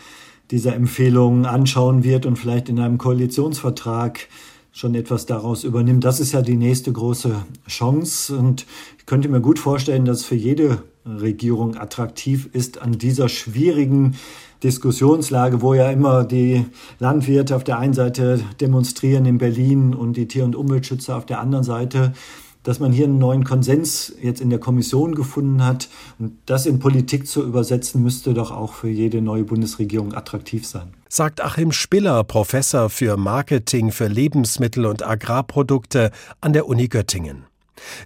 dieser 0.50 0.74
Empfehlungen 0.74 1.46
anschauen 1.46 2.04
wird 2.04 2.26
und 2.26 2.36
vielleicht 2.36 2.68
in 2.68 2.78
einem 2.78 2.98
Koalitionsvertrag 2.98 4.28
schon 4.72 4.94
etwas 4.94 5.26
daraus 5.26 5.64
übernimmt. 5.64 6.04
Das 6.04 6.20
ist 6.20 6.32
ja 6.32 6.42
die 6.42 6.56
nächste 6.56 6.92
große 6.92 7.34
Chance 7.68 8.36
und 8.36 8.66
ich 8.98 9.06
könnte 9.06 9.28
mir 9.28 9.40
gut 9.40 9.58
vorstellen, 9.58 10.04
dass 10.04 10.24
für 10.24 10.36
jede 10.36 10.82
Regierung 11.04 11.76
attraktiv 11.76 12.48
ist 12.52 12.80
an 12.80 12.92
dieser 12.92 13.28
schwierigen 13.28 14.16
Diskussionslage, 14.62 15.62
wo 15.62 15.74
ja 15.74 15.90
immer 15.90 16.24
die 16.24 16.66
Landwirte 16.98 17.56
auf 17.56 17.64
der 17.64 17.78
einen 17.78 17.94
Seite 17.94 18.40
demonstrieren 18.60 19.24
in 19.24 19.38
Berlin 19.38 19.94
und 19.94 20.16
die 20.16 20.28
Tier- 20.28 20.44
und 20.44 20.54
Umweltschützer 20.54 21.16
auf 21.16 21.26
der 21.26 21.40
anderen 21.40 21.64
Seite 21.64 22.12
dass 22.62 22.80
man 22.80 22.92
hier 22.92 23.06
einen 23.06 23.18
neuen 23.18 23.44
Konsens 23.44 24.14
jetzt 24.20 24.40
in 24.40 24.50
der 24.50 24.58
Kommission 24.58 25.14
gefunden 25.14 25.64
hat. 25.64 25.88
Und 26.18 26.36
das 26.46 26.66
in 26.66 26.78
Politik 26.78 27.26
zu 27.26 27.42
übersetzen, 27.42 28.02
müsste 28.02 28.34
doch 28.34 28.50
auch 28.50 28.74
für 28.74 28.88
jede 28.88 29.22
neue 29.22 29.44
Bundesregierung 29.44 30.14
attraktiv 30.14 30.66
sein. 30.66 30.94
Sagt 31.08 31.40
Achim 31.40 31.72
Spiller, 31.72 32.22
Professor 32.24 32.90
für 32.90 33.16
Marketing 33.16 33.92
für 33.92 34.06
Lebensmittel 34.06 34.86
und 34.86 35.06
Agrarprodukte 35.06 36.10
an 36.40 36.52
der 36.52 36.66
Uni 36.66 36.88
Göttingen. 36.88 37.44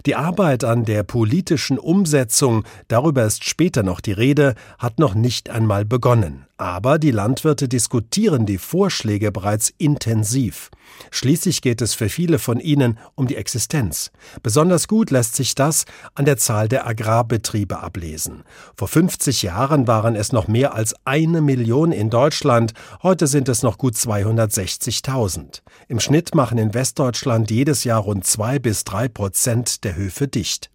Die 0.05 0.15
Arbeit 0.15 0.63
an 0.63 0.85
der 0.85 1.03
politischen 1.03 1.77
Umsetzung, 1.77 2.63
darüber 2.87 3.25
ist 3.25 3.43
später 3.43 3.83
noch 3.83 3.99
die 3.99 4.13
Rede, 4.13 4.55
hat 4.79 4.99
noch 4.99 5.15
nicht 5.15 5.49
einmal 5.49 5.85
begonnen. 5.85 6.45
Aber 6.57 6.99
die 6.99 7.11
Landwirte 7.11 7.67
diskutieren 7.67 8.45
die 8.45 8.57
Vorschläge 8.57 9.33
bereits 9.33 9.73
intensiv. 9.77 10.71
Schließlich 11.11 11.61
geht 11.61 11.81
es 11.81 11.93
für 11.93 12.07
viele 12.07 12.39
von 12.39 12.61
ihnen 12.61 12.97
um 13.15 13.27
die 13.27 13.35
Existenz. 13.35 14.11
Besonders 14.41 14.87
gut 14.87 15.11
lässt 15.11 15.35
sich 15.35 15.53
das 15.53 15.83
an 16.13 16.23
der 16.23 16.37
Zahl 16.37 16.69
der 16.69 16.87
Agrarbetriebe 16.87 17.79
ablesen. 17.79 18.43
Vor 18.77 18.87
50 18.87 19.41
Jahren 19.41 19.87
waren 19.87 20.15
es 20.15 20.31
noch 20.31 20.47
mehr 20.47 20.73
als 20.73 20.95
eine 21.03 21.41
Million 21.41 21.91
in 21.91 22.09
Deutschland, 22.09 22.73
heute 23.03 23.27
sind 23.27 23.49
es 23.49 23.61
noch 23.61 23.77
gut 23.77 23.95
260.000. 23.95 25.61
Im 25.89 25.99
Schnitt 25.99 26.35
machen 26.35 26.57
in 26.57 26.73
Westdeutschland 26.73 27.51
jedes 27.51 27.83
Jahr 27.83 27.99
rund 27.99 28.25
zwei 28.25 28.59
bis 28.59 28.85
drei 28.85 29.09
Prozent 29.09 29.83
der 29.83 29.97
Höfe 29.97 30.29
dicht. 30.29 30.71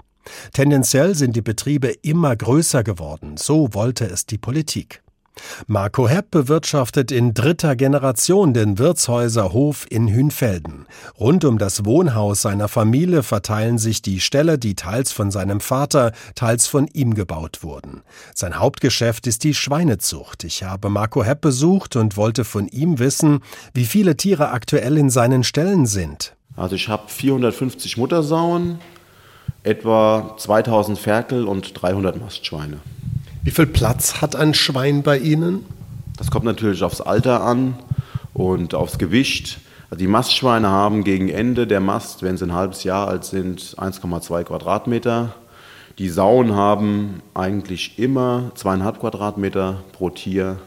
Tendenziell 0.52 1.14
sind 1.14 1.36
die 1.36 1.42
Betriebe 1.42 1.88
immer 1.88 2.36
größer 2.36 2.84
geworden, 2.84 3.38
so 3.38 3.72
wollte 3.72 4.04
es 4.04 4.26
die 4.26 4.38
Politik. 4.38 5.02
Marco 5.66 6.08
Hepp 6.08 6.30
bewirtschaftet 6.30 7.12
in 7.12 7.34
dritter 7.34 7.76
Generation 7.76 8.54
den 8.54 8.78
Wirtshäuser 8.78 9.52
Hof 9.52 9.86
in 9.90 10.08
Hünfelden. 10.08 10.86
Rund 11.18 11.44
um 11.44 11.58
das 11.58 11.84
Wohnhaus 11.84 12.42
seiner 12.42 12.68
Familie 12.68 13.22
verteilen 13.22 13.78
sich 13.78 14.02
die 14.02 14.20
Ställe, 14.20 14.58
die 14.58 14.74
teils 14.74 15.12
von 15.12 15.30
seinem 15.30 15.60
Vater, 15.60 16.12
teils 16.34 16.66
von 16.66 16.86
ihm 16.88 17.14
gebaut 17.14 17.62
wurden. 17.62 18.02
Sein 18.34 18.58
Hauptgeschäft 18.58 19.26
ist 19.26 19.44
die 19.44 19.54
Schweinezucht. 19.54 20.44
Ich 20.44 20.62
habe 20.62 20.88
Marco 20.88 21.24
Hepp 21.24 21.40
besucht 21.40 21.96
und 21.96 22.16
wollte 22.16 22.44
von 22.44 22.68
ihm 22.68 22.98
wissen, 22.98 23.40
wie 23.74 23.84
viele 23.84 24.16
Tiere 24.16 24.50
aktuell 24.50 24.96
in 24.98 25.10
seinen 25.10 25.44
Ställen 25.44 25.86
sind. 25.86 26.34
Also 26.56 26.74
ich 26.74 26.88
habe 26.88 27.04
450 27.08 27.96
Muttersauen, 27.96 28.78
etwa 29.62 30.34
2000 30.36 30.98
Ferkel 30.98 31.46
und 31.46 31.80
300 31.80 32.20
Mastschweine. 32.20 32.80
Wie 33.42 33.50
viel 33.50 33.66
Platz 33.66 34.20
hat 34.20 34.36
ein 34.36 34.52
Schwein 34.52 35.02
bei 35.02 35.16
Ihnen? 35.16 35.64
Das 36.18 36.30
kommt 36.30 36.44
natürlich 36.44 36.82
aufs 36.82 37.00
Alter 37.00 37.42
an 37.42 37.74
und 38.34 38.74
aufs 38.74 38.98
Gewicht. 38.98 39.60
Also 39.88 39.98
die 39.98 40.08
Mastschweine 40.08 40.68
haben 40.68 41.04
gegen 41.04 41.30
Ende 41.30 41.66
der 41.66 41.80
Mast, 41.80 42.22
wenn 42.22 42.36
sie 42.36 42.44
ein 42.44 42.52
halbes 42.52 42.84
Jahr 42.84 43.08
alt 43.08 43.24
sind, 43.24 43.60
1,2 43.78 44.44
Quadratmeter. 44.44 45.34
Die 45.98 46.10
Sauen 46.10 46.54
haben 46.54 47.22
eigentlich 47.32 47.98
immer 47.98 48.52
zweieinhalb 48.56 49.00
Quadratmeter 49.00 49.84
pro 49.92 50.10
Tier 50.10 50.58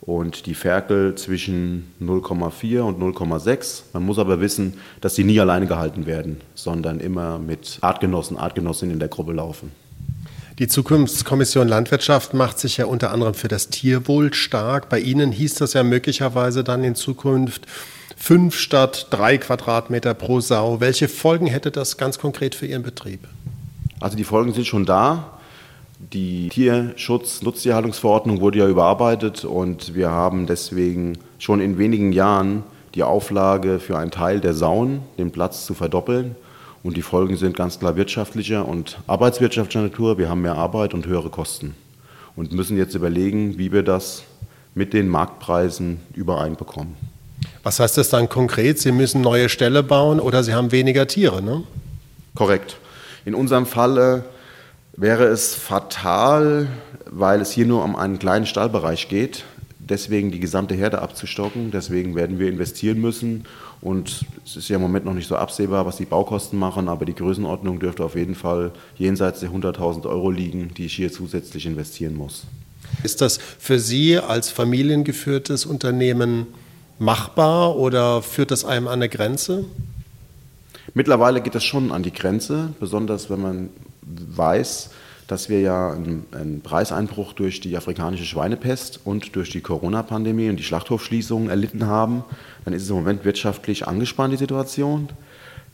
und 0.00 0.46
die 0.46 0.54
Ferkel 0.54 1.14
zwischen 1.14 1.94
0,4 2.02 2.80
und 2.80 3.00
0,6. 3.00 3.82
Man 3.92 4.04
muss 4.04 4.18
aber 4.18 4.40
wissen, 4.40 4.74
dass 5.00 5.14
sie 5.14 5.22
nie 5.22 5.38
alleine 5.38 5.68
gehalten 5.68 6.06
werden, 6.06 6.40
sondern 6.56 6.98
immer 6.98 7.38
mit 7.38 7.78
Artgenossen, 7.80 8.36
Artgenossinnen 8.36 8.94
in 8.94 8.98
der 8.98 9.08
Gruppe 9.08 9.34
laufen. 9.34 9.70
Die 10.58 10.66
Zukunftskommission 10.66 11.68
Landwirtschaft 11.68 12.34
macht 12.34 12.58
sich 12.58 12.78
ja 12.78 12.86
unter 12.86 13.12
anderem 13.12 13.34
für 13.34 13.46
das 13.46 13.68
Tierwohl 13.68 14.34
stark. 14.34 14.88
Bei 14.88 14.98
Ihnen 14.98 15.30
hieß 15.30 15.54
das 15.54 15.72
ja 15.72 15.84
möglicherweise 15.84 16.64
dann 16.64 16.82
in 16.82 16.96
Zukunft 16.96 17.66
fünf 18.16 18.58
statt 18.58 19.06
drei 19.10 19.38
Quadratmeter 19.38 20.14
pro 20.14 20.40
Sau. 20.40 20.80
Welche 20.80 21.06
Folgen 21.06 21.46
hätte 21.46 21.70
das 21.70 21.96
ganz 21.96 22.18
konkret 22.18 22.56
für 22.56 22.66
Ihren 22.66 22.82
Betrieb? 22.82 23.20
Also 24.00 24.16
die 24.16 24.24
Folgen 24.24 24.52
sind 24.52 24.66
schon 24.66 24.84
da. 24.84 25.38
Die 26.00 26.48
Tierschutz-Nutztierhaltungsverordnung 26.48 28.40
wurde 28.40 28.58
ja 28.58 28.66
überarbeitet 28.66 29.44
und 29.44 29.94
wir 29.94 30.10
haben 30.10 30.46
deswegen 30.46 31.18
schon 31.38 31.60
in 31.60 31.78
wenigen 31.78 32.10
Jahren 32.10 32.64
die 32.96 33.04
Auflage 33.04 33.78
für 33.78 33.96
einen 33.96 34.10
Teil 34.10 34.40
der 34.40 34.54
Sauen, 34.54 35.02
den 35.18 35.30
Platz 35.30 35.66
zu 35.66 35.74
verdoppeln. 35.74 36.34
Und 36.82 36.96
die 36.96 37.02
Folgen 37.02 37.36
sind 37.36 37.56
ganz 37.56 37.78
klar 37.78 37.96
wirtschaftlicher 37.96 38.66
und 38.66 38.98
arbeitswirtschaftlicher 39.06 39.82
Natur. 39.82 40.18
Wir 40.18 40.28
haben 40.28 40.42
mehr 40.42 40.56
Arbeit 40.56 40.94
und 40.94 41.06
höhere 41.06 41.30
Kosten 41.30 41.74
und 42.36 42.52
müssen 42.52 42.76
jetzt 42.76 42.94
überlegen, 42.94 43.58
wie 43.58 43.72
wir 43.72 43.82
das 43.82 44.22
mit 44.74 44.92
den 44.92 45.08
Marktpreisen 45.08 46.00
übereinbekommen. 46.14 46.94
Was 47.62 47.80
heißt 47.80 47.98
das 47.98 48.10
dann 48.10 48.28
konkret? 48.28 48.78
Sie 48.78 48.92
müssen 48.92 49.20
neue 49.20 49.48
Ställe 49.48 49.82
bauen 49.82 50.20
oder 50.20 50.44
Sie 50.44 50.54
haben 50.54 50.72
weniger 50.72 51.06
Tiere, 51.06 51.42
ne? 51.42 51.64
Korrekt. 52.34 52.76
In 53.24 53.34
unserem 53.34 53.66
Falle 53.66 54.24
wäre 54.96 55.24
es 55.24 55.54
fatal, 55.54 56.68
weil 57.10 57.40
es 57.40 57.50
hier 57.50 57.66
nur 57.66 57.84
um 57.84 57.96
einen 57.96 58.18
kleinen 58.18 58.46
Stallbereich 58.46 59.08
geht, 59.08 59.44
deswegen 59.78 60.30
die 60.30 60.40
gesamte 60.40 60.74
Herde 60.74 61.02
abzustocken. 61.02 61.70
Deswegen 61.70 62.14
werden 62.14 62.38
wir 62.38 62.48
investieren 62.48 63.00
müssen. 63.00 63.44
Und 63.80 64.24
es 64.44 64.56
ist 64.56 64.68
ja 64.68 64.76
im 64.76 64.82
Moment 64.82 65.04
noch 65.04 65.14
nicht 65.14 65.28
so 65.28 65.36
absehbar, 65.36 65.86
was 65.86 65.96
die 65.98 66.04
Baukosten 66.04 66.58
machen, 66.58 66.88
aber 66.88 67.04
die 67.04 67.14
Größenordnung 67.14 67.78
dürfte 67.78 68.04
auf 68.04 68.16
jeden 68.16 68.34
Fall 68.34 68.72
jenseits 68.96 69.40
der 69.40 69.50
100.000 69.50 70.06
Euro 70.06 70.30
liegen, 70.30 70.72
die 70.76 70.86
ich 70.86 70.94
hier 70.94 71.12
zusätzlich 71.12 71.64
investieren 71.66 72.16
muss. 72.16 72.44
Ist 73.04 73.20
das 73.20 73.38
für 73.58 73.78
Sie 73.78 74.18
als 74.18 74.50
familiengeführtes 74.50 75.64
Unternehmen 75.66 76.46
machbar 76.98 77.76
oder 77.76 78.22
führt 78.22 78.50
das 78.50 78.64
einem 78.64 78.88
an 78.88 78.94
eine 78.94 79.08
Grenze? 79.08 79.64
Mittlerweile 80.94 81.40
geht 81.40 81.54
das 81.54 81.64
schon 81.64 81.92
an 81.92 82.02
die 82.02 82.12
Grenze, 82.12 82.70
besonders 82.80 83.30
wenn 83.30 83.40
man 83.40 83.68
weiß, 84.02 84.90
dass 85.28 85.50
wir 85.50 85.60
ja 85.60 85.92
einen, 85.92 86.26
einen, 86.32 86.62
Preiseinbruch 86.62 87.34
durch 87.34 87.60
die 87.60 87.76
afrikanische 87.76 88.24
Schweinepest 88.24 89.00
und 89.04 89.36
durch 89.36 89.50
die 89.50 89.60
Corona-Pandemie 89.60 90.48
und 90.48 90.56
die 90.56 90.62
Schlachthofschließungen 90.64 91.50
erlitten 91.50 91.86
haben, 91.86 92.24
dann 92.64 92.72
ist 92.72 92.82
es 92.82 92.90
im 92.90 92.96
Moment 92.96 93.24
wirtschaftlich 93.24 93.86
angespannt, 93.86 94.32
die 94.32 94.38
Situation. 94.38 95.10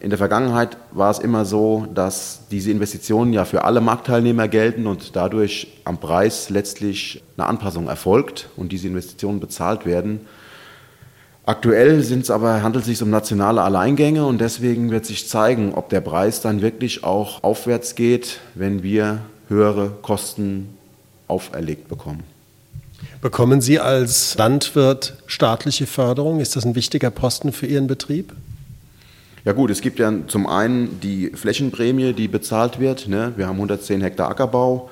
In 0.01 0.11
der 0.11 0.19
Vergangenheit 0.19 0.77
war 0.91 1.11
es 1.13 1.21
immer 1.21 1.45
so, 1.45 1.87
dass 1.95 2.49
diese 2.51 2.73
Investitionen 2.73 3.33
ja 3.33 3.45
für 3.45 3.65
alle 3.65 3.81
Marktteilnehmer 3.81 4.49
gelten 4.49 4.89
und 4.89 5.15
dadurch 5.15 5.69
am 5.85 5.99
Preis 5.99 6.51
letztlich 6.51 7.23
eine 7.37 7.47
Anpassung 7.47 7.87
erfolgt 7.87 8.49
und 8.57 8.73
diese 8.73 8.89
Investitionen 8.89 9.39
bezahlt 9.39 9.87
werden. 9.87 10.21
Aktuell 11.47 12.03
sind 12.03 12.23
es 12.23 12.31
aber, 12.31 12.63
handelt 12.63 12.83
es 12.83 12.89
sich 12.89 13.03
um 13.03 13.11
nationale 13.11 13.63
Alleingänge 13.63 14.27
und 14.27 14.41
deswegen 14.41 14.91
wird 14.91 15.07
sich 15.07 15.29
zeigen, 15.29 15.75
ob 15.75 15.91
der 15.91 16.01
Preis 16.01 16.41
dann 16.41 16.61
wirklich 16.61 17.05
auch 17.05 17.45
aufwärts 17.45 17.95
geht, 17.95 18.41
wenn 18.55 18.83
wir 18.83 19.21
höhere 19.55 19.93
Kosten 20.03 20.69
auferlegt 21.29 21.89
bekommen. 21.89 22.25
Bekommen 23.21 23.61
Sie 23.61 23.81
als 23.81 24.37
Landwirt 24.37 25.15
staatliche 25.27 25.87
Förderung? 25.87 26.41
Ist 26.41 26.57
das 26.57 26.67
ein 26.67 26.75
wichtiger 26.75 27.11
Posten 27.11 27.53
für 27.53 27.67
Ihren 27.67 27.87
Betrieb? 27.87 28.33
Ja 29.45 29.53
gut, 29.53 29.71
es 29.71 29.81
gibt 29.81 29.99
ja 29.99 30.13
zum 30.27 30.47
einen 30.47 31.01
die 31.01 31.31
Flächenprämie, 31.35 32.15
die 32.15 32.29
bezahlt 32.29 32.81
wird. 32.81 33.09
Ne? 33.09 33.33
Wir 33.37 33.47
haben 33.47 33.57
110 33.57 34.01
Hektar 34.01 34.31
Ackerbau. 34.31 34.91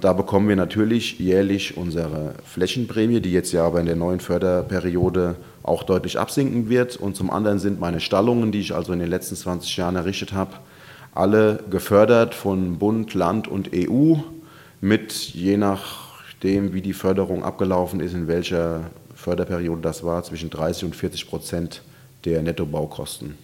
Da 0.00 0.12
bekommen 0.12 0.48
wir 0.48 0.54
natürlich 0.54 1.18
jährlich 1.18 1.76
unsere 1.76 2.34
Flächenprämie, 2.44 3.20
die 3.20 3.32
jetzt 3.32 3.50
ja 3.50 3.66
aber 3.66 3.80
in 3.80 3.86
der 3.86 3.96
neuen 3.96 4.20
Förderperiode 4.20 5.34
auch 5.64 5.82
deutlich 5.82 6.18
absinken 6.18 6.68
wird. 6.68 6.96
Und 6.96 7.16
zum 7.16 7.30
anderen 7.30 7.58
sind 7.58 7.80
meine 7.80 7.98
Stallungen, 7.98 8.52
die 8.52 8.60
ich 8.60 8.72
also 8.72 8.92
in 8.92 9.00
den 9.00 9.10
letzten 9.10 9.34
20 9.34 9.76
Jahren 9.76 9.96
errichtet 9.96 10.32
habe, 10.32 10.52
alle 11.18 11.58
gefördert 11.70 12.34
von 12.34 12.78
Bund, 12.78 13.14
Land 13.14 13.48
und 13.48 13.70
EU 13.74 14.14
mit 14.80 15.12
je 15.12 15.56
nachdem, 15.56 16.72
wie 16.72 16.80
die 16.80 16.92
Förderung 16.92 17.42
abgelaufen 17.42 17.98
ist, 18.00 18.14
in 18.14 18.28
welcher 18.28 18.90
Förderperiode 19.16 19.82
das 19.82 20.04
war, 20.04 20.22
zwischen 20.22 20.48
30 20.48 20.84
und 20.84 20.96
40 20.96 21.28
Prozent 21.28 21.82
der 22.24 22.40
Nettobaukosten. 22.42 23.36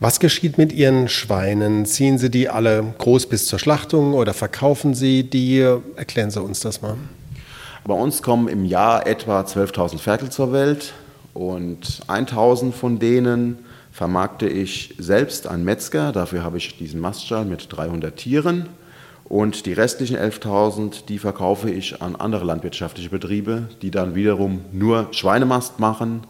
Was 0.00 0.20
geschieht 0.20 0.56
mit 0.56 0.72
Ihren 0.72 1.08
Schweinen? 1.08 1.84
Ziehen 1.84 2.18
Sie 2.18 2.30
die 2.30 2.48
alle 2.48 2.94
groß 2.98 3.26
bis 3.26 3.46
zur 3.46 3.58
Schlachtung 3.58 4.14
oder 4.14 4.32
verkaufen 4.32 4.94
Sie 4.94 5.24
die? 5.24 5.60
Erklären 5.96 6.30
Sie 6.30 6.40
uns 6.40 6.60
das 6.60 6.80
mal. 6.80 6.96
Bei 7.84 7.94
uns 7.94 8.22
kommen 8.22 8.48
im 8.48 8.64
Jahr 8.64 9.06
etwa 9.06 9.40
12.000 9.40 9.98
Ferkel 9.98 10.30
zur 10.30 10.52
Welt 10.52 10.92
und 11.34 12.02
1.000 12.06 12.72
von 12.72 12.98
denen 12.98 13.58
vermarkte 13.98 14.48
ich 14.48 14.94
selbst 14.98 15.48
an 15.48 15.64
Metzger. 15.64 16.12
Dafür 16.12 16.44
habe 16.44 16.56
ich 16.56 16.78
diesen 16.78 17.00
Maststall 17.00 17.44
mit 17.44 17.66
300 17.68 18.14
Tieren. 18.14 18.68
Und 19.24 19.66
die 19.66 19.72
restlichen 19.72 20.16
11.000, 20.16 21.06
die 21.06 21.18
verkaufe 21.18 21.68
ich 21.68 22.00
an 22.00 22.14
andere 22.14 22.44
landwirtschaftliche 22.44 23.10
Betriebe, 23.10 23.68
die 23.82 23.90
dann 23.90 24.14
wiederum 24.14 24.60
nur 24.70 25.08
Schweinemast 25.10 25.80
machen, 25.80 26.20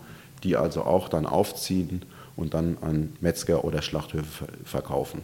die 0.45 0.57
also 0.57 0.85
auch 0.85 1.11
dann 1.11 1.27
aufziehen 1.27 2.07
und 2.37 2.55
dann 2.55 2.79
an 2.81 3.13
Metzger 3.21 3.63
oder 3.65 3.83
Schlachthöfe 3.83 4.47
verkaufen. 4.65 5.21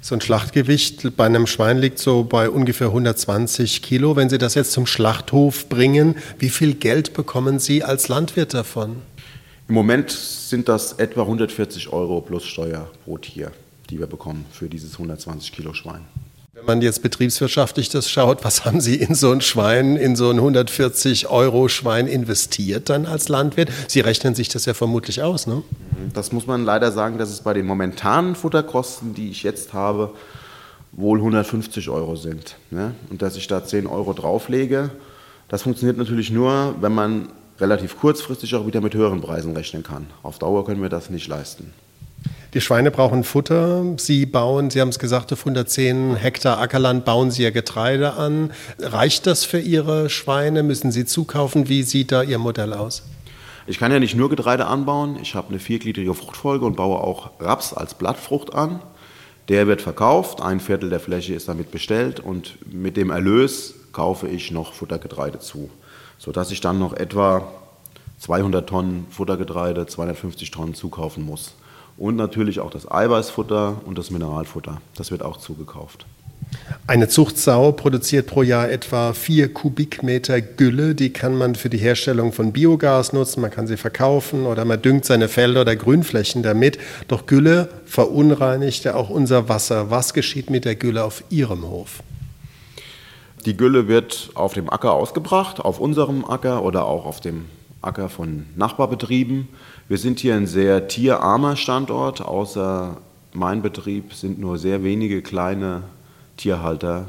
So 0.00 0.16
ein 0.16 0.20
Schlachtgewicht 0.20 1.16
bei 1.16 1.26
einem 1.26 1.46
Schwein 1.46 1.78
liegt 1.78 2.00
so 2.00 2.24
bei 2.24 2.50
ungefähr 2.50 2.88
120 2.88 3.82
Kilo. 3.82 4.16
Wenn 4.16 4.30
Sie 4.30 4.38
das 4.38 4.56
jetzt 4.56 4.72
zum 4.72 4.84
Schlachthof 4.84 5.68
bringen, 5.68 6.16
wie 6.40 6.50
viel 6.50 6.74
Geld 6.74 7.14
bekommen 7.14 7.60
Sie 7.60 7.84
als 7.84 8.08
Landwirt 8.08 8.52
davon? 8.52 8.96
Im 9.68 9.74
Moment 9.74 10.10
sind 10.10 10.66
das 10.66 10.94
etwa 10.94 11.20
140 11.20 11.92
Euro 11.92 12.22
plus 12.22 12.46
Steuer 12.46 12.88
pro 13.04 13.18
Tier, 13.18 13.52
die 13.90 13.98
wir 13.98 14.06
bekommen 14.06 14.46
für 14.50 14.66
dieses 14.66 14.94
120 14.94 15.52
Kilo 15.52 15.74
Schwein. 15.74 16.06
Wenn 16.54 16.64
man 16.64 16.80
jetzt 16.80 17.02
betriebswirtschaftlich 17.02 17.90
das 17.90 18.10
schaut, 18.10 18.44
was 18.44 18.64
haben 18.64 18.80
Sie 18.80 18.94
in 18.94 19.14
so 19.14 19.30
ein 19.30 19.42
Schwein, 19.42 19.96
in 19.96 20.16
so 20.16 20.30
ein 20.30 20.38
140 20.38 21.28
Euro 21.28 21.68
Schwein 21.68 22.06
investiert 22.06 22.88
dann 22.88 23.04
als 23.04 23.28
Landwirt? 23.28 23.70
Sie 23.88 24.00
rechnen 24.00 24.34
sich 24.34 24.48
das 24.48 24.64
ja 24.64 24.72
vermutlich 24.72 25.22
aus, 25.22 25.46
ne? 25.46 25.62
Das 26.14 26.32
muss 26.32 26.46
man 26.46 26.64
leider 26.64 26.90
sagen, 26.90 27.18
dass 27.18 27.28
es 27.28 27.42
bei 27.42 27.52
den 27.52 27.66
momentanen 27.66 28.36
Futterkosten, 28.36 29.12
die 29.12 29.28
ich 29.28 29.42
jetzt 29.42 29.74
habe, 29.74 30.14
wohl 30.92 31.18
150 31.18 31.90
Euro 31.90 32.16
sind. 32.16 32.56
Ne? 32.70 32.94
Und 33.10 33.20
dass 33.20 33.36
ich 33.36 33.46
da 33.48 33.62
10 33.62 33.86
Euro 33.86 34.14
drauflege, 34.14 34.90
das 35.48 35.62
funktioniert 35.62 35.98
natürlich 35.98 36.30
nur, 36.30 36.74
wenn 36.80 36.94
man 36.94 37.28
relativ 37.60 37.98
kurzfristig 37.98 38.54
auch 38.54 38.66
wieder 38.66 38.80
mit 38.80 38.94
höheren 38.94 39.20
Preisen 39.20 39.54
rechnen 39.56 39.82
kann. 39.82 40.06
Auf 40.22 40.38
Dauer 40.38 40.64
können 40.64 40.82
wir 40.82 40.88
das 40.88 41.10
nicht 41.10 41.28
leisten. 41.28 41.72
Die 42.54 42.60
Schweine 42.60 42.90
brauchen 42.90 43.24
Futter. 43.24 43.84
Sie 43.98 44.24
bauen, 44.24 44.70
Sie 44.70 44.80
haben 44.80 44.88
es 44.88 44.98
gesagt, 44.98 45.32
auf 45.32 45.40
110 45.40 46.16
Hektar 46.16 46.58
Ackerland 46.58 47.04
bauen 47.04 47.30
Sie 47.30 47.42
Ihr 47.42 47.50
Getreide 47.50 48.14
an. 48.14 48.52
Reicht 48.80 49.26
das 49.26 49.44
für 49.44 49.60
Ihre 49.60 50.08
Schweine? 50.08 50.62
Müssen 50.62 50.90
Sie 50.90 51.04
zukaufen? 51.04 51.68
Wie 51.68 51.82
sieht 51.82 52.10
da 52.10 52.22
Ihr 52.22 52.38
Modell 52.38 52.72
aus? 52.72 53.02
Ich 53.66 53.78
kann 53.78 53.92
ja 53.92 54.00
nicht 54.00 54.16
nur 54.16 54.30
Getreide 54.30 54.66
anbauen. 54.66 55.18
Ich 55.20 55.34
habe 55.34 55.50
eine 55.50 55.58
viergliedrige 55.58 56.14
Fruchtfolge 56.14 56.64
und 56.64 56.76
baue 56.76 57.00
auch 57.00 57.32
Raps 57.38 57.74
als 57.74 57.92
Blattfrucht 57.92 58.54
an. 58.54 58.80
Der 59.48 59.66
wird 59.66 59.82
verkauft, 59.82 60.40
ein 60.40 60.60
Viertel 60.60 60.88
der 60.88 61.00
Fläche 61.00 61.34
ist 61.34 61.48
damit 61.48 61.70
bestellt 61.70 62.20
und 62.20 62.58
mit 62.72 62.96
dem 62.96 63.10
Erlös 63.10 63.74
kaufe 63.92 64.28
ich 64.28 64.50
noch 64.50 64.72
Futtergetreide 64.72 65.38
zu, 65.38 65.70
sodass 66.18 66.50
ich 66.50 66.60
dann 66.60 66.78
noch 66.78 66.92
etwa 66.92 67.48
200 68.18 68.68
Tonnen 68.68 69.06
Futtergetreide, 69.10 69.86
250 69.86 70.50
Tonnen 70.50 70.74
zukaufen 70.74 71.24
muss. 71.24 71.54
Und 71.96 72.16
natürlich 72.16 72.60
auch 72.60 72.70
das 72.70 72.90
Eiweißfutter 72.90 73.80
und 73.84 73.98
das 73.98 74.10
Mineralfutter. 74.10 74.80
Das 74.96 75.10
wird 75.10 75.22
auch 75.22 75.36
zugekauft. 75.36 76.06
Eine 76.86 77.08
Zuchtsau 77.08 77.72
produziert 77.72 78.26
pro 78.26 78.42
Jahr 78.42 78.70
etwa 78.70 79.12
vier 79.12 79.52
Kubikmeter 79.52 80.40
Gülle. 80.40 80.94
Die 80.94 81.12
kann 81.12 81.36
man 81.36 81.54
für 81.54 81.68
die 81.68 81.78
Herstellung 81.78 82.32
von 82.32 82.52
Biogas 82.52 83.12
nutzen. 83.12 83.42
Man 83.42 83.50
kann 83.50 83.66
sie 83.66 83.76
verkaufen 83.76 84.46
oder 84.46 84.64
man 84.64 84.80
düngt 84.80 85.04
seine 85.04 85.28
Felder 85.28 85.62
oder 85.62 85.76
Grünflächen 85.76 86.42
damit. 86.42 86.78
Doch 87.08 87.26
Gülle 87.26 87.68
verunreinigt 87.84 88.84
ja 88.84 88.94
auch 88.94 89.10
unser 89.10 89.48
Wasser. 89.48 89.90
Was 89.90 90.14
geschieht 90.14 90.48
mit 90.48 90.64
der 90.64 90.76
Gülle 90.76 91.04
auf 91.04 91.24
Ihrem 91.30 91.68
Hof? 91.68 92.02
Die 93.48 93.56
Gülle 93.56 93.88
wird 93.88 94.28
auf 94.34 94.52
dem 94.52 94.68
Acker 94.68 94.92
ausgebracht, 94.92 95.58
auf 95.58 95.80
unserem 95.80 96.22
Acker 96.26 96.62
oder 96.62 96.84
auch 96.84 97.06
auf 97.06 97.22
dem 97.22 97.46
Acker 97.80 98.10
von 98.10 98.44
Nachbarbetrieben. 98.56 99.48
Wir 99.88 99.96
sind 99.96 100.20
hier 100.20 100.34
ein 100.34 100.46
sehr 100.46 100.86
tierarmer 100.86 101.56
Standort. 101.56 102.20
Außer 102.20 102.98
mein 103.32 103.62
Betrieb 103.62 104.12
sind 104.12 104.38
nur 104.38 104.58
sehr 104.58 104.84
wenige 104.84 105.22
kleine 105.22 105.84
Tierhalter 106.36 107.06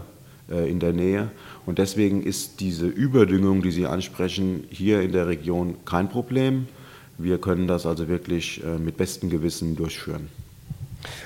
äh, 0.50 0.72
in 0.72 0.79
der 0.79 0.93
Nähe. 0.93 1.29
Und 1.65 1.77
deswegen 1.77 2.24
ist 2.24 2.62
diese 2.62 2.88
Überdüngung, 2.88 3.62
die 3.62 3.72
Sie 3.72 3.86
ansprechen, 3.86 4.63
hier 4.69 5.01
in 5.01 5.12
der 5.12 5.27
Region 5.27 5.75
kein 5.84 6.08
Problem. 6.08 6.69
Wir 7.17 7.38
können 7.38 7.67
das 7.67 7.86
also 7.86 8.08
wirklich 8.08 8.63
äh, 8.63 8.79
mit 8.79 8.96
bestem 8.96 9.29
Gewissen 9.29 9.75
durchführen. 9.75 10.29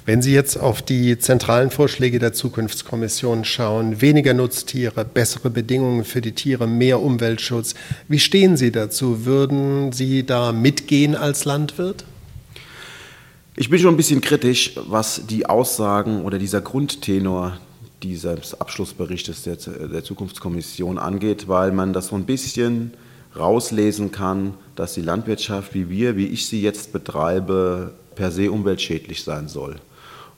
Wenn 0.06 0.22
Sie 0.22 0.34
jetzt 0.34 0.58
auf 0.58 0.82
die 0.82 1.18
zentralen 1.18 1.72
Vorschläge 1.72 2.20
der 2.20 2.34
Zukunftskommission 2.34 3.46
schauen, 3.46 4.02
weniger 4.02 4.34
Nutztiere, 4.34 5.06
bessere 5.06 5.50
Bedingungen 5.50 6.04
für 6.04 6.22
die 6.22 6.34
Tiere, 6.34 6.68
mehr 6.68 7.02
Umweltschutz, 7.02 7.74
wie 8.08 8.20
stehen 8.20 8.58
Sie 8.58 8.72
dazu? 8.72 9.26
Würden 9.26 9.92
Sie 9.92 10.26
da 10.26 10.52
mitgehen 10.52 11.16
als 11.16 11.46
Landwirt? 11.46 12.06
Ich 13.56 13.70
bin 13.70 13.80
schon 13.80 13.94
ein 13.94 13.98
bisschen 13.98 14.22
kritisch, 14.22 14.74
was 14.88 15.28
die 15.28 15.46
Aussagen 15.46 16.24
oder 16.24 16.40
dieser 16.40 16.62
Grundtenor 16.62 17.58
dieses 18.02 18.60
Abschlussberichtes 18.60 19.44
der, 19.44 19.56
der 19.56 20.04
Zukunftskommission 20.04 20.98
angeht, 20.98 21.48
weil 21.48 21.72
man 21.72 21.94
das 21.94 22.08
so 22.08 22.16
ein 22.16 22.26
bisschen 22.26 22.94
rauslesen 23.36 24.12
kann, 24.12 24.56
dass 24.76 24.94
die 24.94 25.02
Landwirtschaft, 25.02 25.74
wie 25.74 25.90
wir, 25.90 26.18
wie 26.18 26.28
ich 26.28 26.48
sie 26.48 26.62
jetzt 26.62 26.94
betreibe, 26.94 27.94
per 28.16 28.32
se 28.32 28.52
umweltschädlich 28.52 29.24
sein 29.24 29.48
soll. 29.48 29.78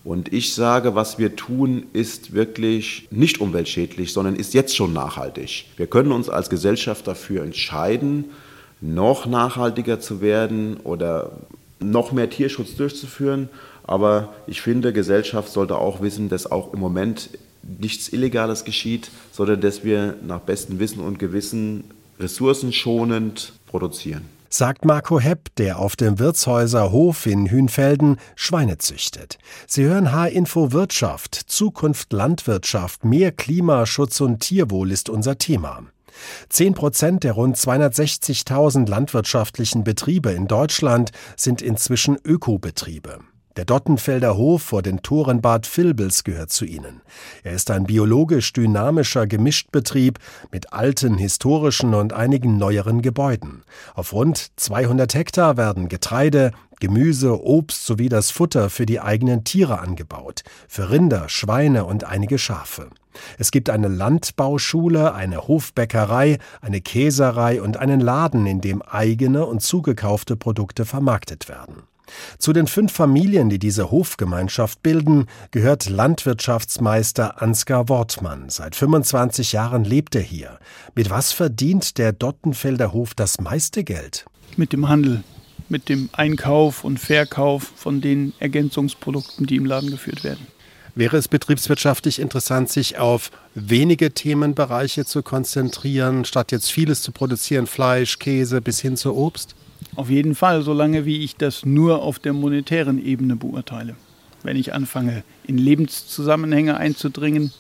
Und 0.06 0.32
ich 0.32 0.54
sage, 0.54 0.94
was 0.94 1.18
wir 1.18 1.36
tun, 1.36 1.88
ist 1.92 2.34
wirklich 2.34 3.08
nicht 3.10 3.42
umweltschädlich, 3.42 4.14
sondern 4.14 4.36
ist 4.36 4.54
jetzt 4.54 4.76
schon 4.76 4.94
nachhaltig. 4.94 5.66
Wir 5.78 5.88
können 5.88 6.12
uns 6.12 6.30
als 6.30 6.52
Gesellschaft 6.52 7.08
dafür 7.08 7.44
entscheiden, 7.44 8.26
noch 8.82 9.26
nachhaltiger 9.26 10.00
zu 10.00 10.22
werden 10.22 10.78
oder 10.78 11.32
noch 11.80 12.12
mehr 12.12 12.30
Tierschutz 12.30 12.76
durchzuführen. 12.76 13.50
Aber 13.84 14.36
ich 14.46 14.62
finde, 14.62 14.94
Gesellschaft 14.94 15.52
sollte 15.52 15.78
auch 15.78 16.02
wissen, 16.02 16.30
dass 16.30 16.52
auch 16.52 16.72
im 16.72 16.80
Moment 16.80 17.32
nichts 17.80 18.10
Illegales 18.10 18.64
geschieht, 18.64 19.10
sondern 19.32 19.60
dass 19.60 19.84
wir 19.84 20.18
nach 20.26 20.42
bestem 20.42 20.78
Wissen 20.78 21.00
und 21.00 21.18
Gewissen 21.18 21.86
ressourcenschonend 22.20 23.54
produzieren 23.66 24.35
sagt 24.56 24.86
Marco 24.86 25.20
Hepp, 25.20 25.54
der 25.58 25.80
auf 25.80 25.98
dem 25.98 26.18
Wirtshäuser 26.18 26.92
Hof 26.92 27.26
in 27.26 27.52
Hünfelden 27.52 28.18
Schweine 28.36 28.78
züchtet. 28.78 29.38
Sie 29.68 29.84
hören 29.84 30.14
H-Info 30.14 30.72
Wirtschaft, 30.72 31.36
Zukunft 31.36 32.14
Landwirtschaft, 32.14 33.04
mehr 33.04 33.34
Klimaschutz 33.34 34.22
und 34.22 34.40
Tierwohl 34.40 34.92
ist 34.92 35.10
unser 35.10 35.38
Thema. 35.38 35.84
Zehn 36.48 36.74
Prozent 36.74 37.26
der 37.26 37.34
rund 37.34 37.58
260.000 37.58 38.88
landwirtschaftlichen 38.90 39.84
Betriebe 39.84 40.32
in 40.32 40.48
Deutschland 40.48 41.12
sind 41.36 41.62
inzwischen 41.62 42.18
Ökobetriebe. 42.24 43.20
Der 43.56 43.64
Dottenfelder 43.64 44.36
Hof 44.36 44.64
vor 44.64 44.82
den 44.82 45.02
Toren 45.02 45.42
Bad 45.42 45.66
Vilbels 45.78 46.26
gehört 46.26 46.52
zu 46.52 46.66
ihnen. 46.66 47.02
Er 47.42 47.54
ist 47.54 47.72
ein 47.72 47.86
biologisch 47.86 48.52
dynamischer 48.52 49.28
Gemischtbetrieb 49.28 50.20
mit 50.52 50.74
alten, 50.74 51.18
historischen 51.18 51.94
und 51.94 52.12
einigen 52.12 52.58
neueren 52.58 53.02
Gebäuden. 53.02 53.64
Auf 53.94 54.12
rund 54.12 54.52
200 54.58 55.16
Hektar 55.16 55.56
werden 55.56 55.88
Getreide, 55.88 56.52
Gemüse, 56.82 57.42
Obst 57.42 57.86
sowie 57.86 58.10
das 58.10 58.30
Futter 58.30 58.70
für 58.70 58.86
die 58.86 59.00
eigenen 59.00 59.46
Tiere 59.46 59.80
angebaut, 59.80 60.44
für 60.68 60.90
Rinder, 60.90 61.30
Schweine 61.30 61.86
und 61.86 62.04
einige 62.04 62.38
Schafe. 62.38 62.90
Es 63.38 63.52
gibt 63.52 63.70
eine 63.70 63.88
Landbauschule, 63.88 65.14
eine 65.14 65.48
Hofbäckerei, 65.48 66.40
eine 66.60 66.82
Käserei 66.82 67.62
und 67.62 67.78
einen 67.78 68.02
Laden, 68.02 68.46
in 68.46 68.60
dem 68.60 68.82
eigene 68.82 69.46
und 69.46 69.62
zugekaufte 69.62 70.36
Produkte 70.36 70.84
vermarktet 70.84 71.48
werden. 71.48 71.84
Zu 72.38 72.54
den 72.54 72.68
fünf 72.68 72.92
Familien, 72.92 73.50
die 73.50 73.60
diese 73.60 73.92
Hofgemeinschaft 73.92 74.84
bilden, 74.84 75.28
gehört 75.52 75.90
Landwirtschaftsmeister 75.90 77.42
Ansgar 77.42 77.90
Wortmann. 77.90 78.50
Seit 78.50 78.76
25 78.76 79.52
Jahren 79.52 79.84
lebt 79.84 80.16
er 80.16 80.22
hier. 80.22 80.60
Mit 80.96 81.10
was 81.10 81.32
verdient 81.32 81.98
der 81.98 82.12
Dottenfelder 82.14 82.94
Hof 82.94 83.14
das 83.14 83.40
meiste 83.40 83.84
Geld? 83.84 84.26
Mit 84.58 84.74
dem 84.74 84.88
Handel, 84.88 85.24
mit 85.70 85.90
dem 85.90 86.10
Einkauf 86.14 86.84
und 86.84 87.00
Verkauf 87.00 87.72
von 87.76 88.02
den 88.02 88.34
Ergänzungsprodukten, 88.40 89.46
die 89.46 89.56
im 89.56 89.66
Laden 89.66 89.92
geführt 89.92 90.24
werden. 90.24 90.48
Wäre 90.98 91.18
es 91.18 91.28
betriebswirtschaftlich 91.28 92.20
interessant, 92.20 92.70
sich 92.70 92.98
auf 92.98 93.30
wenige 93.54 94.14
Themenbereiche 94.14 95.04
zu 95.04 95.24
konzentrieren, 95.24 96.24
statt 96.24 96.54
jetzt 96.54 96.72
vieles 96.72 97.02
zu 97.02 97.12
produzieren, 97.12 97.68
Fleisch, 97.68 98.18
Käse 98.18 98.62
bis 98.62 98.80
hin 98.80 98.96
zu 98.96 99.14
Obst? 99.14 99.56
Auf 99.96 100.10
jeden 100.10 100.36
Fall, 100.36 100.62
solange 100.62 101.06
wie 101.06 101.24
ich 101.24 101.36
das 101.36 101.66
nur 101.66 102.02
auf 102.02 102.20
der 102.20 102.34
monetären 102.34 103.04
Ebene 103.04 103.36
beurteile. 103.36 103.96
Wenn 104.44 104.58
ich 104.58 104.74
anfange, 104.74 105.24
in 105.46 105.58
Lebenszusammenhänge 105.58 106.78
einzudringen 106.78 107.52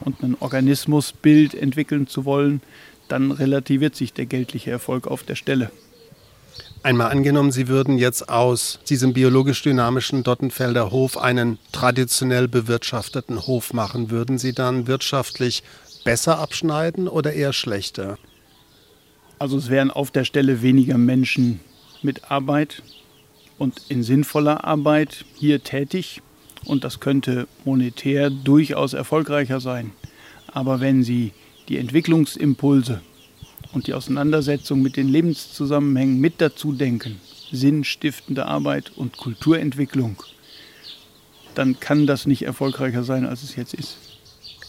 und 0.00 0.22
ein 0.22 0.36
Organismusbild 0.38 1.54
entwickeln 1.54 2.06
zu 2.06 2.24
wollen, 2.24 2.60
dann 3.08 3.30
relativiert 3.30 3.94
sich 3.94 4.12
der 4.12 4.26
geldliche 4.26 4.70
Erfolg 4.70 5.06
auf 5.06 5.22
der 5.22 5.36
Stelle. 5.36 5.70
Einmal 6.82 7.10
angenommen, 7.10 7.50
Sie 7.50 7.68
würden 7.68 7.96
jetzt 7.96 8.28
aus 8.28 8.78
diesem 8.88 9.14
biologisch 9.14 9.62
dynamischen 9.62 10.22
Dottenfelder 10.22 10.90
Hof 10.90 11.16
einen 11.16 11.58
traditionell 11.72 12.46
bewirtschafteten 12.46 13.46
Hof 13.46 13.72
machen, 13.72 14.10
würden 14.10 14.36
Sie 14.36 14.52
dann 14.52 14.86
wirtschaftlich 14.86 15.62
besser 16.04 16.38
abschneiden 16.38 17.08
oder 17.08 17.32
eher 17.32 17.54
schlechter? 17.54 18.18
Also 19.38 19.56
es 19.56 19.70
wären 19.70 19.90
auf 19.90 20.10
der 20.10 20.24
Stelle 20.24 20.60
weniger 20.60 20.98
Menschen 20.98 21.60
mit 22.04 22.30
Arbeit 22.30 22.82
und 23.58 23.82
in 23.88 24.02
sinnvoller 24.02 24.64
Arbeit 24.64 25.24
hier 25.36 25.62
tätig 25.62 26.22
und 26.64 26.84
das 26.84 27.00
könnte 27.00 27.46
monetär 27.64 28.30
durchaus 28.30 28.92
erfolgreicher 28.92 29.60
sein. 29.60 29.92
Aber 30.46 30.80
wenn 30.80 31.02
Sie 31.02 31.32
die 31.68 31.78
Entwicklungsimpulse 31.78 33.00
und 33.72 33.86
die 33.86 33.94
Auseinandersetzung 33.94 34.82
mit 34.82 34.96
den 34.96 35.08
Lebenszusammenhängen 35.08 36.20
mit 36.20 36.40
dazu 36.40 36.72
denken, 36.72 37.20
sinnstiftende 37.50 38.46
Arbeit 38.46 38.92
und 38.96 39.16
Kulturentwicklung, 39.16 40.16
dann 41.54 41.78
kann 41.80 42.06
das 42.06 42.26
nicht 42.26 42.42
erfolgreicher 42.42 43.04
sein, 43.04 43.26
als 43.26 43.42
es 43.42 43.56
jetzt 43.56 43.74
ist. 43.74 44.03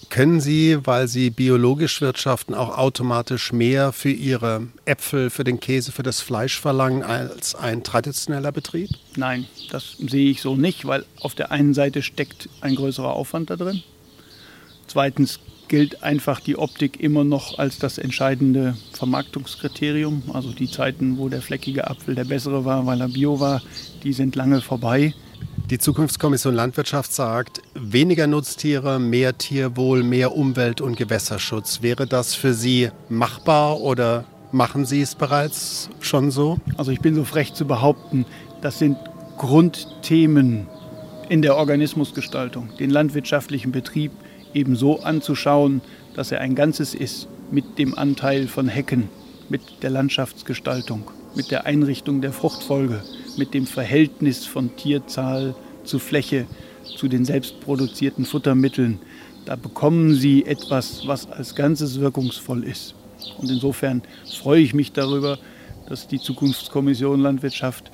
Können 0.10 0.39
Sie, 0.39 0.78
weil 0.86 1.08
Sie 1.08 1.30
biologisch 1.30 2.00
wirtschaften, 2.02 2.54
auch 2.54 2.78
automatisch 2.78 3.52
mehr 3.52 3.91
für 3.91 4.12
Ihre 4.12 4.68
Äpfel, 4.86 5.30
für 5.30 5.44
den 5.44 5.60
Käse, 5.60 5.91
für 5.91 6.04
das 6.04 6.22
Fleisch 6.22 6.60
verlangen 6.60 7.04
als 7.04 7.56
ein 7.56 7.84
traditioneller 7.84 8.52
Betrieb? 8.52 8.89
Nein, 9.15 9.46
das 9.72 9.98
sehe 9.98 10.32
ich 10.32 10.41
so 10.41 10.56
nicht, 10.56 10.86
weil 10.86 11.06
auf 11.20 11.36
der 11.36 11.52
einen 11.52 11.74
Seite 11.74 12.02
steckt 12.02 12.50
ein 12.62 12.76
größerer 12.76 13.13
Aufwand 13.13 13.50
da 13.50 13.56
drin. 13.56 13.84
Zweitens 14.88 15.39
gilt 15.68 16.04
einfach 16.04 16.39
die 16.39 16.58
Optik 16.58 17.00
immer 17.00 17.24
noch 17.24 17.58
als 17.58 17.80
das 17.80 17.98
entscheidende 17.98 18.78
Vermarktungskriterium. 18.94 20.24
Also 20.34 20.52
die 20.52 20.70
Zeiten, 20.70 21.18
wo 21.18 21.30
der 21.30 21.41
fleckige 21.41 21.88
Apfel 21.88 22.15
der 22.15 22.26
bessere 22.26 22.65
war, 22.65 22.86
weil 22.86 23.02
er 23.02 23.10
bio 23.10 23.39
war, 23.39 23.62
die 24.04 24.13
sind 24.13 24.36
lange 24.36 24.62
vorbei. 24.62 25.13
Die 25.71 25.80
Zukunftskommission 25.80 26.54
Landwirtschaft 26.54 27.12
sagt, 27.12 27.63
weniger 27.73 28.28
Nutztiere, 28.28 28.99
mehr 28.99 29.36
Tierwohl, 29.36 30.04
mehr 30.04 30.36
Umwelt- 30.36 30.80
und 30.80 30.95
Gewässerschutz. 30.95 31.82
Wäre 31.82 32.06
das 32.06 32.36
für 32.36 32.54
Sie 32.54 32.91
machbar 33.10 33.82
oder 33.82 34.25
machen 34.51 34.86
Sie 34.86 35.01
es 35.01 35.15
bereits 35.15 35.89
schon 36.01 36.30
so? 36.30 36.60
Also 36.78 36.91
ich 36.91 36.99
bin 36.99 37.15
so 37.15 37.23
frech 37.23 37.56
zu 37.56 37.65
behaupten, 37.65 38.28
das 38.62 38.78
sind 38.78 38.95
Grundthemen 39.39 40.67
in 41.30 41.41
der 41.41 41.56
Organismusgestaltung, 41.56 42.69
den 42.78 42.91
landwirtschaftlichen 42.91 43.71
Betrieb 43.71 44.12
eben 44.54 44.75
so 44.75 45.01
anzuschauen, 45.01 45.82
dass 46.13 46.32
er 46.32 46.41
ein 46.41 46.54
Ganzes 46.54 46.93
ist 46.93 47.28
mit 47.49 47.80
dem 47.80 47.97
Anteil 47.97 48.47
von 48.47 48.67
Hecken, 48.67 49.10
mit 49.49 49.62
der 49.82 49.89
Landschaftsgestaltung, 49.89 51.10
mit 51.36 51.49
der 51.49 51.65
Einrichtung 51.65 52.21
der 52.21 52.34
Fruchtfolge, 52.34 53.01
mit 53.38 53.54
dem 53.54 53.67
Verhältnis 53.67 54.45
von 54.45 54.76
Tierzahl 54.76 55.56
zu 55.84 56.00
Fläche, 56.00 56.45
zu 56.98 57.08
den 57.08 57.26
selbstproduzierten 57.26 58.26
Futtermitteln. 58.26 59.00
Da 59.45 59.56
bekommen 59.56 60.15
Sie 60.15 60.45
etwas, 60.45 61.06
was 61.06 61.30
als 61.30 61.56
Ganzes 61.56 62.00
wirkungsvoll 62.00 62.63
ist. 62.63 62.95
Und 63.38 63.50
insofern 63.50 64.02
freue 64.41 64.62
ich 64.62 64.74
mich 64.74 64.91
darüber, 64.91 65.38
dass 65.88 66.08
die 66.08 66.19
Zukunftskommission 66.19 67.19
Landwirtschaft 67.19 67.91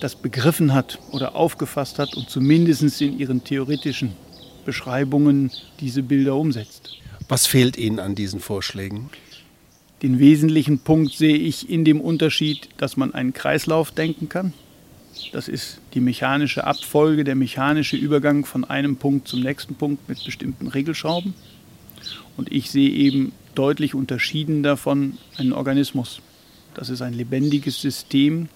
das 0.00 0.16
begriffen 0.16 0.74
hat 0.74 0.98
oder 1.12 1.36
aufgefasst 1.36 1.98
hat 1.98 2.16
und 2.16 2.28
zumindest 2.28 3.00
in 3.00 3.18
ihren 3.18 3.44
theoretischen 3.44 4.12
Beschreibungen 4.64 5.50
diese 5.80 6.02
Bilder 6.02 6.36
umsetzt. 6.36 6.96
Was 7.28 7.46
fehlt 7.46 7.76
Ihnen 7.76 7.98
an 7.98 8.14
diesen 8.14 8.40
Vorschlägen? 8.40 9.10
Den 10.02 10.18
wesentlichen 10.18 10.80
Punkt 10.80 11.12
sehe 11.12 11.36
ich 11.36 11.70
in 11.70 11.84
dem 11.84 12.00
Unterschied, 12.00 12.68
dass 12.76 12.96
man 12.96 13.14
einen 13.14 13.32
Kreislauf 13.32 13.92
denken 13.92 14.28
kann. 14.28 14.52
Das 15.32 15.46
ist 15.46 15.78
die 15.94 16.00
mechanische 16.00 16.64
Abfolge, 16.64 17.22
der 17.22 17.36
mechanische 17.36 17.96
Übergang 17.96 18.44
von 18.44 18.64
einem 18.64 18.96
Punkt 18.96 19.28
zum 19.28 19.40
nächsten 19.40 19.76
Punkt 19.76 20.08
mit 20.08 20.24
bestimmten 20.24 20.66
Regelschrauben. 20.66 21.34
Und 22.36 22.50
ich 22.50 22.70
sehe 22.70 22.90
eben 22.90 23.32
deutlich 23.54 23.94
unterschieden 23.94 24.64
davon 24.64 25.18
einen 25.36 25.52
Organismus. 25.52 26.20
Das 26.74 26.88
ist 26.88 27.02
ein 27.02 27.12
lebendiges 27.12 27.80
System, 27.80 28.48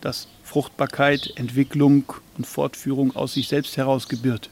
das 0.00 0.28
Fruchtbarkeit, 0.44 1.32
Entwicklung 1.34 2.04
und 2.36 2.46
Fortführung 2.46 3.16
aus 3.16 3.34
sich 3.34 3.48
selbst 3.48 3.76
heraus 3.76 4.08
gebührt. 4.08 4.50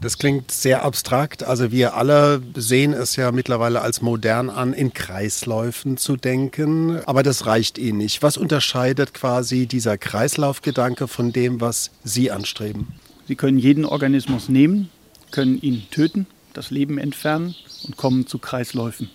Das 0.00 0.16
klingt 0.16 0.50
sehr 0.50 0.82
abstrakt. 0.82 1.42
Also 1.42 1.70
wir 1.72 1.94
alle 1.94 2.40
sehen 2.54 2.94
es 2.94 3.16
ja 3.16 3.32
mittlerweile 3.32 3.82
als 3.82 4.00
modern 4.00 4.48
an, 4.48 4.72
in 4.72 4.94
Kreisläufen 4.94 5.98
zu 5.98 6.16
denken. 6.16 7.00
Aber 7.04 7.22
das 7.22 7.44
reicht 7.44 7.76
Ihnen 7.76 7.98
nicht. 7.98 8.22
Was 8.22 8.38
unterscheidet 8.38 9.12
quasi 9.12 9.66
dieser 9.66 9.98
Kreislaufgedanke 9.98 11.06
von 11.06 11.32
dem, 11.32 11.60
was 11.60 11.90
Sie 12.02 12.30
anstreben? 12.30 12.88
Sie 13.28 13.36
können 13.36 13.58
jeden 13.58 13.84
Organismus 13.84 14.48
nehmen, 14.48 14.88
können 15.30 15.60
ihn 15.60 15.82
töten, 15.90 16.26
das 16.54 16.70
Leben 16.70 16.96
entfernen 16.96 17.54
und 17.84 17.98
kommen 17.98 18.26
zu 18.26 18.38
Kreisläufen. 18.38 19.10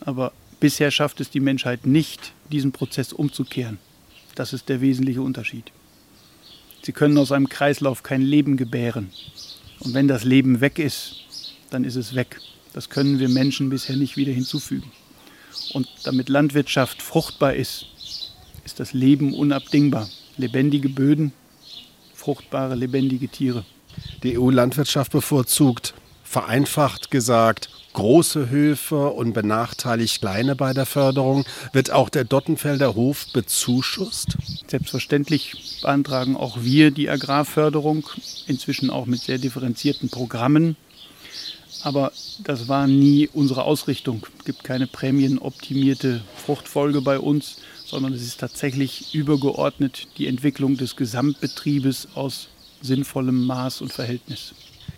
Aber 0.00 0.32
bisher 0.60 0.90
schafft 0.90 1.20
es 1.22 1.30
die 1.30 1.40
Menschheit 1.40 1.86
nicht, 1.86 2.34
diesen 2.50 2.72
Prozess 2.72 3.14
umzukehren. 3.14 3.78
Das 4.34 4.52
ist 4.52 4.68
der 4.68 4.82
wesentliche 4.82 5.22
Unterschied. 5.22 5.72
Sie 6.82 6.92
können 6.92 7.16
aus 7.16 7.32
einem 7.32 7.48
Kreislauf 7.48 8.02
kein 8.02 8.22
Leben 8.22 8.56
gebären. 8.56 9.10
Und 9.84 9.94
wenn 9.94 10.06
das 10.06 10.24
Leben 10.24 10.60
weg 10.60 10.78
ist, 10.78 11.16
dann 11.70 11.84
ist 11.84 11.96
es 11.96 12.14
weg. 12.14 12.38
Das 12.72 12.88
können 12.88 13.18
wir 13.18 13.28
Menschen 13.28 13.68
bisher 13.68 13.96
nicht 13.96 14.16
wieder 14.16 14.32
hinzufügen. 14.32 14.90
Und 15.74 15.88
damit 16.04 16.28
Landwirtschaft 16.28 17.02
fruchtbar 17.02 17.54
ist, 17.54 17.86
ist 18.64 18.78
das 18.78 18.92
Leben 18.92 19.34
unabdingbar. 19.34 20.08
Lebendige 20.36 20.88
Böden, 20.88 21.32
fruchtbare, 22.14 22.74
lebendige 22.74 23.28
Tiere. 23.28 23.64
Die 24.22 24.38
EU-Landwirtschaft 24.38 25.12
bevorzugt, 25.12 25.94
vereinfacht 26.22 27.10
gesagt, 27.10 27.68
große 27.92 28.50
Höfe 28.50 29.10
und 29.10 29.32
benachteiligt 29.32 30.20
kleine 30.20 30.56
bei 30.56 30.72
der 30.72 30.86
Förderung. 30.86 31.44
Wird 31.72 31.90
auch 31.90 32.08
der 32.08 32.24
Dottenfelder 32.24 32.94
Hof 32.94 33.26
bezuschusst? 33.32 34.36
Selbstverständlich 34.66 35.80
beantragen 35.82 36.36
auch 36.36 36.62
wir 36.62 36.90
die 36.90 37.08
Agrarförderung, 37.08 38.06
inzwischen 38.46 38.90
auch 38.90 39.06
mit 39.06 39.20
sehr 39.20 39.38
differenzierten 39.38 40.08
Programmen. 40.08 40.76
Aber 41.82 42.12
das 42.44 42.68
war 42.68 42.86
nie 42.86 43.28
unsere 43.32 43.64
Ausrichtung. 43.64 44.24
Es 44.38 44.44
gibt 44.44 44.62
keine 44.62 44.86
prämienoptimierte 44.86 46.22
Fruchtfolge 46.46 47.00
bei 47.02 47.18
uns, 47.18 47.56
sondern 47.84 48.12
es 48.12 48.22
ist 48.22 48.40
tatsächlich 48.40 49.14
übergeordnet 49.14 50.06
die 50.16 50.28
Entwicklung 50.28 50.76
des 50.76 50.96
Gesamtbetriebes 50.96 52.08
aus 52.14 52.48
sinnvollem 52.80 53.44
Maß 53.46 53.80
und 53.80 53.92
Verhältnis. 53.92 54.54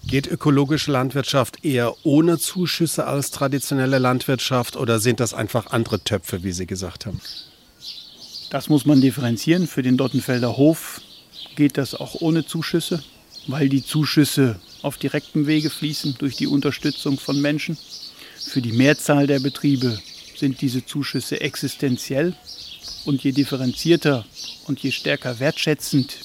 Geht 0.06 0.26
ökologische 0.26 0.92
Landwirtschaft 0.92 1.64
eher 1.64 1.94
ohne 2.04 2.38
Zuschüsse 2.38 3.06
als 3.06 3.30
traditionelle 3.30 3.98
Landwirtschaft 3.98 4.76
oder 4.76 5.00
sind 5.00 5.18
das 5.18 5.34
einfach 5.34 5.68
andere 5.68 6.02
Töpfe, 6.02 6.42
wie 6.42 6.52
Sie 6.52 6.66
gesagt 6.66 7.06
haben? 7.06 7.20
Das 8.50 8.68
muss 8.68 8.84
man 8.84 9.00
differenzieren. 9.00 9.66
Für 9.66 9.82
den 9.82 9.96
Dottenfelder 9.96 10.56
Hof 10.56 11.00
geht 11.56 11.78
das 11.78 11.94
auch 11.94 12.20
ohne 12.20 12.46
Zuschüsse, 12.46 13.02
weil 13.48 13.68
die 13.68 13.84
Zuschüsse 13.84 14.60
auf 14.82 14.96
direktem 14.98 15.46
Wege 15.46 15.70
fließen 15.70 16.16
durch 16.18 16.36
die 16.36 16.46
Unterstützung 16.46 17.18
von 17.18 17.40
Menschen. 17.40 17.76
Für 18.38 18.60
die 18.60 18.72
Mehrzahl 18.72 19.26
der 19.26 19.40
Betriebe 19.40 19.98
sind 20.36 20.60
diese 20.60 20.84
Zuschüsse 20.84 21.40
existenziell 21.40 22.36
und 23.04 23.24
je 23.24 23.32
differenzierter 23.32 24.24
und 24.66 24.80
je 24.80 24.92
stärker 24.92 25.40
wertschätzend 25.40 26.16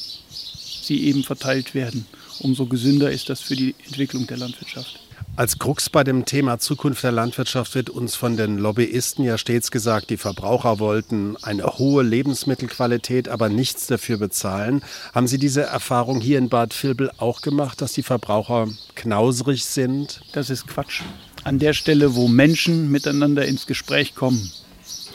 sie 0.81 1.05
eben 1.05 1.23
verteilt 1.23 1.73
werden, 1.73 2.05
umso 2.39 2.65
gesünder 2.65 3.11
ist 3.11 3.29
das 3.29 3.41
für 3.41 3.55
die 3.55 3.75
Entwicklung 3.85 4.27
der 4.27 4.37
Landwirtschaft. 4.37 4.99
Als 5.35 5.57
Krux 5.57 5.89
bei 5.89 6.03
dem 6.03 6.25
Thema 6.25 6.59
Zukunft 6.59 7.03
der 7.03 7.13
Landwirtschaft 7.13 7.73
wird 7.75 7.89
uns 7.89 8.15
von 8.15 8.35
den 8.35 8.57
Lobbyisten 8.57 9.23
ja 9.23 9.37
stets 9.37 9.71
gesagt, 9.71 10.09
die 10.09 10.17
Verbraucher 10.17 10.79
wollten 10.79 11.37
eine 11.41 11.65
hohe 11.65 12.03
Lebensmittelqualität, 12.03 13.29
aber 13.29 13.47
nichts 13.47 13.87
dafür 13.87 14.17
bezahlen. 14.17 14.83
Haben 15.13 15.27
Sie 15.27 15.37
diese 15.37 15.61
Erfahrung 15.61 16.19
hier 16.19 16.39
in 16.39 16.49
Bad 16.49 16.73
Vilbel 16.83 17.09
auch 17.17 17.41
gemacht, 17.41 17.81
dass 17.81 17.93
die 17.93 18.03
Verbraucher 18.03 18.67
knauserig 18.95 19.63
sind? 19.63 20.21
Das 20.33 20.49
ist 20.49 20.67
Quatsch. 20.67 21.03
An 21.45 21.57
der 21.57 21.73
Stelle, 21.73 22.15
wo 22.15 22.27
Menschen 22.27 22.91
miteinander 22.91 23.45
ins 23.45 23.65
Gespräch 23.65 24.15
kommen, 24.15 24.51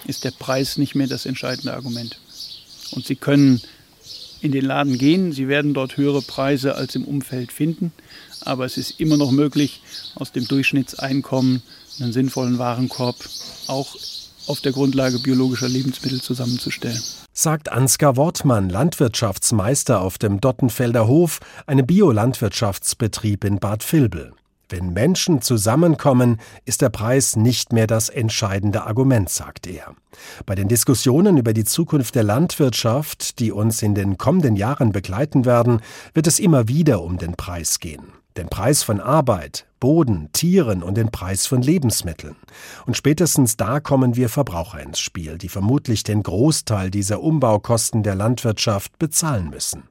ist 0.07 0.25
der 0.25 0.31
Preis 0.31 0.79
nicht 0.79 0.95
mehr 0.95 1.07
das 1.07 1.27
entscheidende 1.27 1.75
Argument. 1.75 2.19
Und 2.93 3.05
Sie 3.05 3.17
können 3.17 3.61
in 4.45 4.53
den 4.53 4.65
Laden 4.65 4.99
gehen. 4.99 5.33
Sie 5.33 5.49
werden 5.49 5.75
dort 5.75 5.97
höhere 5.97 6.23
Preise 6.23 6.75
als 6.75 6.95
im 6.95 7.05
Umfeld 7.05 7.51
finden. 7.51 7.93
Aber 8.43 8.67
es 8.67 8.77
ist 8.77 9.01
immer 9.01 9.17
noch 9.17 9.31
möglich, 9.31 9.81
aus 10.15 10.33
dem 10.33 10.47
Durchschnittseinkommen 10.47 11.63
einen 12.01 12.13
sinnvollen 12.13 12.59
Warenkorb 12.59 13.17
auch 13.69 13.97
auf 14.47 14.61
der 14.61 14.73
Grundlage 14.73 15.19
biologischer 15.19 15.69
Lebensmittel 15.69 16.21
zusammenzustellen. 16.21 17.01
Sagt 17.33 17.73
Ansgar 17.73 18.17
Wortmann, 18.17 18.69
Landwirtschaftsmeister 18.69 20.01
auf 20.01 20.19
dem 20.19 20.41
Dottenfelder 20.41 21.07
Hof, 21.07 21.41
einem 21.67 21.87
Biolandwirtschaftsbetrieb 21.87 23.45
in 23.45 23.59
Bad 23.59 23.91
Vilbel. 23.91 24.33
Wenn 24.69 24.93
Menschen 24.93 25.43
zusammenkommen, 25.43 26.39
ist 26.65 26.81
der 26.81 26.89
Preis 26.89 27.37
nicht 27.37 27.73
mehr 27.73 27.87
das 27.87 28.09
entscheidende 28.09 28.87
Argument, 28.87 29.29
sagt 29.29 29.67
er. 29.67 29.95
Bei 30.47 30.55
den 30.55 30.69
Diskussionen 30.69 31.37
über 31.37 31.53
die 31.53 31.65
Zukunft 31.65 32.15
der 32.15 32.23
Landwirtschaft, 32.23 33.39
die 33.41 33.53
uns 33.53 33.83
in 33.83 33.95
den 33.95 34.17
kommenden 34.17 34.57
Jahren 34.57 34.93
begleiten 34.93 35.45
werden, 35.45 35.81
wird 36.15 36.27
es 36.27 36.39
immer 36.39 36.69
wieder 36.69 37.03
um 37.03 37.19
den 37.19 37.35
Preis 37.35 37.79
gehen. 37.79 38.05
Den 38.37 38.49
Preis 38.49 38.83
von 38.83 39.01
Arbeit, 39.01 39.67
Boden, 39.79 40.31
Tieren 40.33 40.83
und 40.83 40.97
den 40.97 41.11
Preis 41.11 41.47
von 41.47 41.63
Lebensmitteln. 41.63 42.35
Und 42.87 42.97
spätestens 42.97 43.57
da 43.57 43.81
kommen 43.81 44.17
wir 44.17 44.29
Verbraucher 44.29 44.81
ins 44.81 44.99
Spiel, 44.99 45.39
die 45.39 45.49
vermutlich 45.49 46.03
den 46.03 46.23
Großteil 46.23 46.91
dieser 46.91 47.21
Umbaukosten 47.21 48.03
der 48.03 48.15
Landwirtschaft 48.15 48.99
bezahlen 48.99 49.51
müssen. 49.51 49.85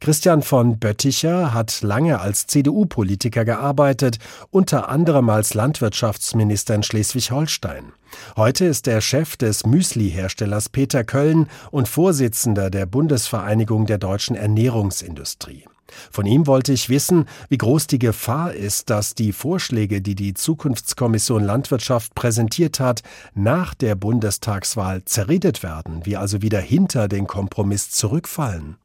Christian 0.00 0.42
von 0.42 0.78
Bötticher 0.78 1.54
hat 1.54 1.82
lange 1.82 2.20
als 2.20 2.46
CDU-Politiker 2.46 3.44
gearbeitet, 3.44 4.18
unter 4.50 4.88
anderem 4.88 5.28
als 5.30 5.54
Landwirtschaftsminister 5.54 6.74
in 6.74 6.82
Schleswig-Holstein. 6.82 7.92
Heute 8.36 8.66
ist 8.66 8.88
er 8.88 9.00
Chef 9.00 9.36
des 9.36 9.64
Müsli-Herstellers 9.64 10.68
Peter 10.68 11.04
Köln 11.04 11.48
und 11.70 11.88
Vorsitzender 11.88 12.70
der 12.70 12.86
Bundesvereinigung 12.86 13.86
der 13.86 13.98
deutschen 13.98 14.36
Ernährungsindustrie. 14.36 15.64
Von 16.10 16.26
ihm 16.26 16.46
wollte 16.46 16.72
ich 16.72 16.88
wissen, 16.88 17.26
wie 17.48 17.58
groß 17.58 17.86
die 17.86 17.98
Gefahr 17.98 18.54
ist, 18.54 18.90
dass 18.90 19.14
die 19.14 19.32
Vorschläge, 19.32 20.00
die 20.00 20.14
die 20.14 20.34
Zukunftskommission 20.34 21.44
Landwirtschaft 21.44 22.14
präsentiert 22.14 22.80
hat, 22.80 23.02
nach 23.34 23.74
der 23.74 23.94
Bundestagswahl 23.94 25.04
zerredet 25.04 25.62
werden, 25.62 26.04
wir 26.04 26.20
also 26.20 26.42
wieder 26.42 26.60
hinter 26.60 27.08
den 27.08 27.26
Kompromiss 27.26 27.90
zurückfallen. 27.90 28.76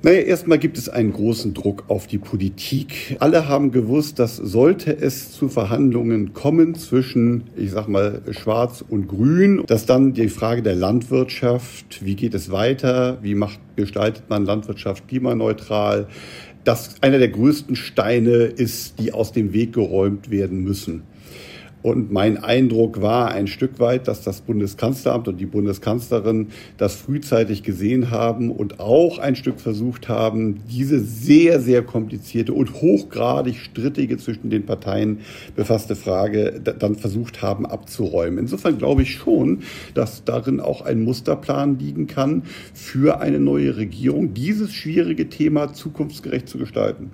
Naja, 0.00 0.20
erstmal 0.20 0.60
gibt 0.60 0.78
es 0.78 0.88
einen 0.88 1.12
großen 1.12 1.54
Druck 1.54 1.86
auf 1.88 2.06
die 2.06 2.18
Politik. 2.18 3.16
Alle 3.18 3.48
haben 3.48 3.72
gewusst, 3.72 4.20
dass 4.20 4.36
sollte 4.36 4.96
es 4.96 5.32
zu 5.32 5.48
Verhandlungen 5.48 6.34
kommen 6.34 6.76
zwischen, 6.76 7.44
ich 7.56 7.72
sag 7.72 7.88
mal, 7.88 8.22
Schwarz 8.30 8.84
und 8.88 9.08
Grün, 9.08 9.64
dass 9.66 9.86
dann 9.86 10.12
die 10.12 10.28
Frage 10.28 10.62
der 10.62 10.76
Landwirtschaft, 10.76 12.04
wie 12.04 12.14
geht 12.14 12.34
es 12.34 12.52
weiter, 12.52 13.18
wie 13.22 13.34
macht, 13.34 13.58
gestaltet 13.74 14.30
man 14.30 14.44
Landwirtschaft 14.44 15.08
klimaneutral, 15.08 16.06
dass 16.62 17.02
einer 17.02 17.18
der 17.18 17.30
größten 17.30 17.74
Steine 17.74 18.44
ist, 18.44 19.00
die 19.00 19.12
aus 19.12 19.32
dem 19.32 19.52
Weg 19.52 19.72
geräumt 19.72 20.30
werden 20.30 20.62
müssen. 20.62 21.02
Und 21.82 22.10
mein 22.10 22.42
Eindruck 22.42 23.00
war 23.00 23.30
ein 23.30 23.46
Stück 23.46 23.78
weit, 23.78 24.08
dass 24.08 24.22
das 24.22 24.40
Bundeskanzleramt 24.40 25.28
und 25.28 25.38
die 25.38 25.46
Bundeskanzlerin 25.46 26.48
das 26.76 26.96
frühzeitig 26.96 27.62
gesehen 27.62 28.10
haben 28.10 28.50
und 28.50 28.80
auch 28.80 29.18
ein 29.18 29.36
Stück 29.36 29.60
versucht 29.60 30.08
haben, 30.08 30.60
diese 30.68 30.98
sehr, 30.98 31.60
sehr 31.60 31.82
komplizierte 31.82 32.52
und 32.52 32.74
hochgradig 32.74 33.56
strittige 33.56 34.18
zwischen 34.18 34.50
den 34.50 34.66
Parteien 34.66 35.20
befasste 35.54 35.94
Frage 35.94 36.60
dann 36.60 36.96
versucht 36.96 37.42
haben 37.42 37.64
abzuräumen. 37.64 38.38
Insofern 38.38 38.78
glaube 38.78 39.02
ich 39.02 39.14
schon, 39.14 39.60
dass 39.94 40.24
darin 40.24 40.60
auch 40.60 40.82
ein 40.82 41.02
Musterplan 41.02 41.78
liegen 41.78 42.08
kann 42.08 42.42
für 42.74 43.20
eine 43.20 43.38
neue 43.38 43.76
Regierung, 43.76 44.34
dieses 44.34 44.72
schwierige 44.72 45.28
Thema 45.28 45.72
zukunftsgerecht 45.72 46.48
zu 46.48 46.58
gestalten. 46.58 47.12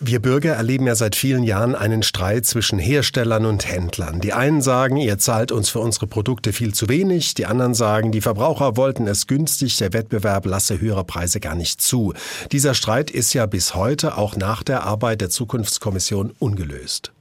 Wir 0.00 0.20
Bürger 0.20 0.54
erleben 0.54 0.86
ja 0.86 0.94
seit 0.94 1.14
vielen 1.14 1.44
Jahren 1.44 1.74
einen 1.74 2.02
Streit 2.02 2.46
zwischen 2.46 2.78
Herstellern 2.78 3.44
und 3.44 3.70
Händlern. 3.70 3.99
Die 4.20 4.32
einen 4.32 4.62
sagen, 4.62 4.96
ihr 4.96 5.18
zahlt 5.18 5.52
uns 5.52 5.68
für 5.68 5.80
unsere 5.80 6.06
Produkte 6.06 6.52
viel 6.52 6.72
zu 6.72 6.88
wenig, 6.88 7.34
die 7.34 7.46
anderen 7.46 7.74
sagen, 7.74 8.12
die 8.12 8.20
Verbraucher 8.20 8.76
wollten 8.76 9.06
es 9.06 9.26
günstig, 9.26 9.76
der 9.76 9.92
Wettbewerb 9.92 10.46
lasse 10.46 10.80
höhere 10.80 11.04
Preise 11.04 11.40
gar 11.40 11.54
nicht 11.54 11.80
zu. 11.80 12.14
Dieser 12.50 12.74
Streit 12.74 13.10
ist 13.10 13.34
ja 13.34 13.46
bis 13.46 13.74
heute 13.74 14.16
auch 14.16 14.36
nach 14.36 14.62
der 14.62 14.84
Arbeit 14.84 15.20
der 15.20 15.30
Zukunftskommission 15.30 16.32
ungelöst. 16.38 17.12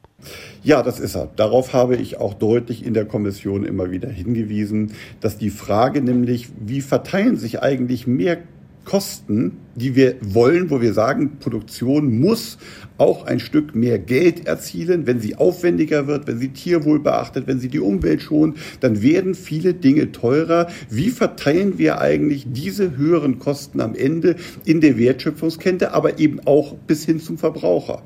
Ja, 0.63 0.84
das 0.84 1.00
ist 1.00 1.15
er. 1.15 1.30
Darauf 1.36 1.74
habe 1.74 1.96
ich 1.96 2.18
auch 2.18 2.34
deutlich 2.34 2.86
in 2.86 2.94
der 2.94 3.06
Kommission 3.06 3.63
immer 3.65 3.92
wieder 3.92 4.10
hingewiesen, 4.10 4.94
dass 5.22 5.38
die 5.38 5.50
Frage 5.50 6.02
nämlich, 6.02 6.50
wie 6.60 6.82
verteilen 6.82 7.38
sich 7.38 7.62
eigentlich 7.62 8.08
mehr 8.08 8.38
Kosten, 8.86 9.58
die 9.76 9.96
wir 9.96 10.15
wollen, 10.22 10.70
wo 10.70 10.82
wir 10.82 10.94
sagen, 10.94 11.38
Produktion 11.39 12.20
muss 12.20 12.58
auch 12.98 13.26
ein 13.26 13.39
Stück 13.39 13.76
mehr 13.76 14.00
Geld 14.00 14.48
erzielen. 14.48 15.06
Wenn 15.06 15.20
sie 15.20 15.36
aufwendiger 15.36 16.08
wird, 16.08 16.28
wenn 16.28 16.39
sie 16.39 16.50
Tierwohl 16.50 17.00
beachtet, 17.00 17.48
wenn 17.48 17.60
sie 17.60 17.70
die 17.70 17.80
Umwelt 17.80 18.22
schont, 18.22 18.58
dann 18.80 19.02
werden 19.02 19.36
viele 19.36 19.74
Dinge 19.74 20.12
teurer. 20.12 20.68
Wie 20.89 21.10
verteilen 21.10 21.78
wir 21.78 22.02
eigentlich 22.02 22.48
diese 22.50 22.98
höheren 22.98 23.39
Kosten 23.39 23.80
am 23.80 23.96
Ende 23.96 24.36
in 24.65 24.82
der 24.82 24.98
Wertschöpfungskette, 24.98 25.94
aber 25.94 26.20
eben 26.20 26.39
auch 26.46 26.76
bis 26.76 27.06
hin 27.06 27.20
zum 27.20 27.38
Verbraucher? 27.38 28.04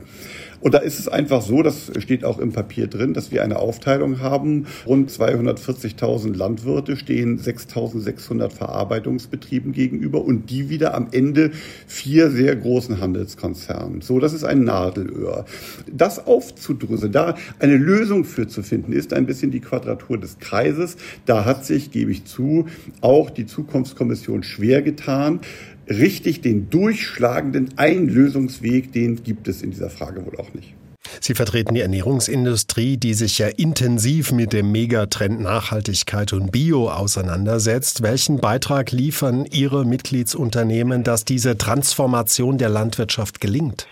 Und 0.64 0.74
da 0.74 0.78
ist 0.78 0.98
es 0.98 1.10
einfach 1.10 1.42
so, 1.42 1.62
das 1.62 1.92
steht 2.00 2.24
auch 2.24 2.40
im 2.40 2.54
Papier 2.54 2.88
drin, 2.88 3.14
dass 3.14 3.32
wir 3.32 3.44
eine 3.44 3.60
Aufteilung 3.60 4.22
haben. 4.22 4.66
Rund 4.88 5.12
240.000 5.12 6.34
Landwirte 6.34 6.96
stehen 6.96 7.38
6.600 7.38 8.50
Verarbeitungsbetrieben 8.50 9.74
gegenüber 9.74 10.24
und 10.24 10.50
die 10.50 10.70
wieder 10.70 10.94
am 10.94 11.10
Ende 11.12 11.52
vier 11.86 12.32
sehr 12.32 12.56
großen 12.56 13.02
Handelskonzernen. 13.02 14.00
So, 14.00 14.20
das 14.20 14.32
ist 14.32 14.46
ein 14.46 14.64
Nadelöhr. 14.64 15.44
Das 15.92 16.26
aufzudrüsseln, 16.26 17.12
da 17.12 17.36
eine 17.60 17.76
Lösung 17.76 18.24
für 18.24 18.48
zu 18.48 18.64
finden, 18.64 18.94
ist 18.94 19.12
ein 19.12 19.26
bisschen 19.26 19.52
die 19.52 19.60
Quadratur 19.60 20.18
des 20.18 20.40
Kreises. 20.40 20.96
Da 21.26 21.44
hat 21.44 21.66
sich, 21.66 21.92
gebe 21.92 22.12
ich 22.12 22.24
zu, 22.24 22.68
auch 23.02 23.30
die 23.30 23.46
Zukunftskommission 23.46 24.44
schwer 24.44 24.82
getan 24.82 25.42
richtig 25.88 26.42
den 26.42 26.70
durchschlagenden 26.70 27.70
Einlösungsweg, 27.78 28.92
den 28.92 29.24
gibt 29.24 29.48
es 29.48 29.62
in 29.62 29.72
dieser 29.72 29.90
Frage 29.90 30.26
wohl 30.26 30.38
auch 30.38 30.54
nicht. 30.54 30.74
Sie 31.20 31.36
vertreten 31.36 31.76
die 31.76 31.82
Ernährungsindustrie, 31.82 32.98
die 32.98 33.14
sich 33.14 33.38
ja 33.38 33.48
intensiv 33.48 34.32
mit 34.32 34.54
dem 34.54 34.72
Megatrend 34.72 35.42
Nachhaltigkeit 35.42 36.34
und 36.34 36.52
Bio 36.52 36.90
auseinandersetzt. 36.90 38.02
Welchen 38.04 38.40
Beitrag 38.40 38.92
liefern 38.92 39.46
Ihre 39.52 39.86
Mitgliedsunternehmen, 39.86 41.04
dass 41.04 41.26
diese 41.26 41.58
Transformation 41.58 42.58
der 42.58 42.70
Landwirtschaft 42.70 43.42
gelingt? 43.42 43.88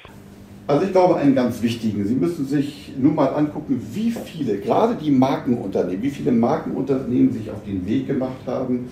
Also 0.67 0.85
ich 0.85 0.91
glaube 0.93 1.17
einen 1.17 1.35
ganz 1.35 1.61
wichtigen. 1.61 2.07
Sie 2.07 2.13
müssen 2.13 2.47
sich 2.47 2.93
nur 2.97 3.11
mal 3.11 3.27
angucken, 3.27 3.81
wie 3.93 4.11
viele, 4.11 4.57
gerade 4.59 4.95
die 4.95 5.11
Markenunternehmen, 5.11 6.01
wie 6.01 6.09
viele 6.09 6.31
Markenunternehmen 6.31 7.33
sich 7.33 7.51
auf 7.51 7.61
den 7.65 7.85
Weg 7.85 8.07
gemacht 8.07 8.39
haben, 8.45 8.87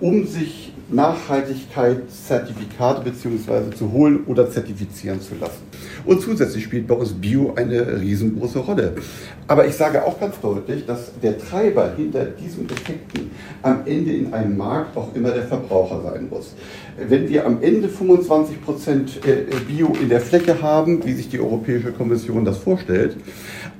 um 0.00 0.26
sich 0.26 0.72
Nachhaltigkeitszertifikate 0.88 3.02
bzw. 3.02 3.74
zu 3.76 3.90
holen 3.90 4.20
oder 4.26 4.48
zertifizieren 4.48 5.20
zu 5.20 5.34
lassen. 5.40 5.64
Und 6.04 6.20
zusätzlich 6.20 6.62
spielt 6.62 6.86
bei 6.86 6.94
uns 6.94 7.12
Bio 7.12 7.54
eine 7.56 8.00
riesengroße 8.00 8.60
Rolle. 8.60 8.92
Aber 9.48 9.66
ich 9.66 9.74
sage 9.74 10.04
auch 10.04 10.20
ganz 10.20 10.40
deutlich, 10.40 10.86
dass 10.86 11.10
der 11.20 11.38
Treiber 11.38 11.92
hinter 11.96 12.24
diesen 12.24 12.70
Effekten 12.70 13.32
am 13.62 13.80
Ende 13.84 14.12
in 14.12 14.32
einem 14.32 14.56
Markt 14.56 14.96
auch 14.96 15.12
immer 15.16 15.32
der 15.32 15.42
Verbraucher 15.42 16.02
sein 16.02 16.28
muss. 16.30 16.54
Wenn 16.96 17.28
wir 17.28 17.44
am 17.44 17.60
Ende 17.62 17.88
25 17.88 18.64
Prozent 18.64 19.26
äh, 19.26 19.46
Bio 19.66 19.92
in 20.00 20.08
der 20.08 20.20
Fläche 20.20 20.62
haben, 20.62 21.04
wie 21.04 21.14
sich 21.14 21.28
die 21.28 21.40
Europäische 21.40 21.90
Kommission 21.92 22.44
das 22.44 22.58
vorstellt, 22.58 23.16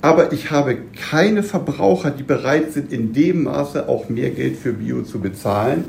aber 0.02 0.32
ich 0.32 0.50
habe 0.50 0.76
keine 1.10 1.42
Verbraucher, 1.42 2.10
die 2.10 2.22
bereit 2.22 2.72
sind, 2.72 2.92
in 2.92 3.12
dem 3.12 3.44
Maße 3.44 3.88
auch 3.88 4.08
mehr 4.08 4.30
Geld 4.30 4.56
für 4.56 4.72
Bio 4.72 5.02
zu 5.02 5.20
bezahlen, 5.20 5.84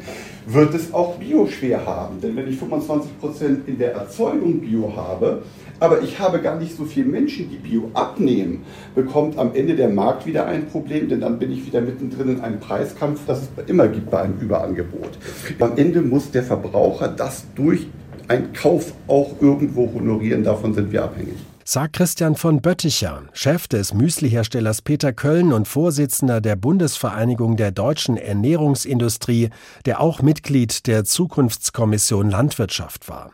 wird 0.47 0.73
es 0.73 0.93
auch 0.93 1.17
Bio 1.17 1.45
schwer 1.47 1.85
haben. 1.85 2.21
Denn 2.21 2.35
wenn 2.35 2.47
ich 2.47 2.57
25 2.57 3.19
Prozent 3.19 3.67
in 3.67 3.77
der 3.77 3.93
Erzeugung 3.93 4.61
Bio 4.61 4.95
habe, 4.95 5.43
aber 5.79 6.01
ich 6.01 6.19
habe 6.19 6.39
gar 6.39 6.57
nicht 6.57 6.75
so 6.75 6.85
viele 6.85 7.07
Menschen, 7.07 7.49
die 7.49 7.57
Bio 7.57 7.91
abnehmen, 7.93 8.63
bekommt 8.95 9.37
am 9.37 9.53
Ende 9.53 9.75
der 9.75 9.89
Markt 9.89 10.25
wieder 10.25 10.47
ein 10.47 10.67
Problem, 10.67 11.09
denn 11.09 11.21
dann 11.21 11.37
bin 11.37 11.51
ich 11.51 11.65
wieder 11.65 11.81
mittendrin 11.81 12.29
in 12.29 12.41
einem 12.41 12.59
Preiskampf, 12.59 13.21
das 13.27 13.41
es 13.41 13.69
immer 13.69 13.87
gibt 13.87 14.09
bei 14.09 14.21
einem 14.21 14.39
Überangebot. 14.39 15.19
Am 15.59 15.73
Ende 15.75 16.01
muss 16.01 16.31
der 16.31 16.43
Verbraucher 16.43 17.09
das 17.09 17.45
durch 17.55 17.87
einen 18.27 18.53
Kauf 18.53 18.93
auch 19.07 19.35
irgendwo 19.41 19.91
honorieren, 19.93 20.43
davon 20.43 20.73
sind 20.73 20.91
wir 20.91 21.03
abhängig 21.03 21.37
sagt 21.67 21.97
Christian 21.97 22.37
von 22.37 22.61
Bötticher, 22.61 23.23
Chef 23.33 23.67
des 23.67 23.93
Müsliherstellers 23.93 24.81
Peter 24.81 25.11
Köln 25.11 25.51
und 25.51 25.67
Vorsitzender 25.67 26.39
der 26.39 26.55
Bundesvereinigung 26.55 27.57
der 27.57 27.71
deutschen 27.71 28.15
Ernährungsindustrie, 28.15 29.49
der 29.83 29.99
auch 29.99 30.21
Mitglied 30.21 30.87
der 30.87 31.03
Zukunftskommission 31.03 32.29
Landwirtschaft 32.29 33.09
war. 33.09 33.33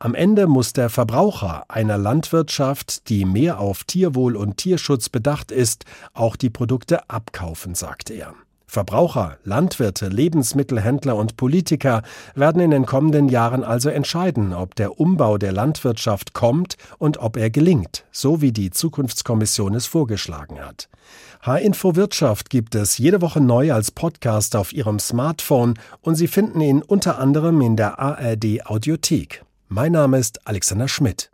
Am 0.00 0.16
Ende 0.16 0.48
muss 0.48 0.72
der 0.72 0.90
Verbraucher 0.90 1.66
einer 1.68 1.98
Landwirtschaft, 1.98 3.08
die 3.08 3.24
mehr 3.24 3.60
auf 3.60 3.84
Tierwohl 3.84 4.34
und 4.34 4.56
Tierschutz 4.56 5.08
bedacht 5.08 5.52
ist, 5.52 5.84
auch 6.14 6.34
die 6.34 6.50
Produkte 6.50 7.08
abkaufen, 7.08 7.76
sagte 7.76 8.14
er. 8.14 8.34
Verbraucher, 8.70 9.38
Landwirte, 9.44 10.08
Lebensmittelhändler 10.08 11.16
und 11.16 11.38
Politiker 11.38 12.02
werden 12.34 12.60
in 12.60 12.70
den 12.70 12.84
kommenden 12.84 13.30
Jahren 13.30 13.64
also 13.64 13.88
entscheiden, 13.88 14.52
ob 14.52 14.74
der 14.74 15.00
Umbau 15.00 15.38
der 15.38 15.52
Landwirtschaft 15.52 16.34
kommt 16.34 16.76
und 16.98 17.16
ob 17.16 17.38
er 17.38 17.48
gelingt, 17.48 18.04
so 18.12 18.42
wie 18.42 18.52
die 18.52 18.70
Zukunftskommission 18.70 19.74
es 19.74 19.86
vorgeschlagen 19.86 20.60
hat. 20.60 20.90
H-Info 21.40 21.96
Wirtschaft 21.96 22.50
gibt 22.50 22.74
es 22.74 22.98
jede 22.98 23.22
Woche 23.22 23.40
neu 23.40 23.72
als 23.72 23.90
Podcast 23.90 24.54
auf 24.54 24.74
Ihrem 24.74 24.98
Smartphone 24.98 25.78
und 26.02 26.16
Sie 26.16 26.28
finden 26.28 26.60
ihn 26.60 26.82
unter 26.82 27.18
anderem 27.18 27.62
in 27.62 27.74
der 27.74 27.98
ARD 27.98 28.66
Audiothek. 28.66 29.44
Mein 29.68 29.92
Name 29.92 30.18
ist 30.18 30.46
Alexander 30.46 30.88
Schmidt. 30.88 31.30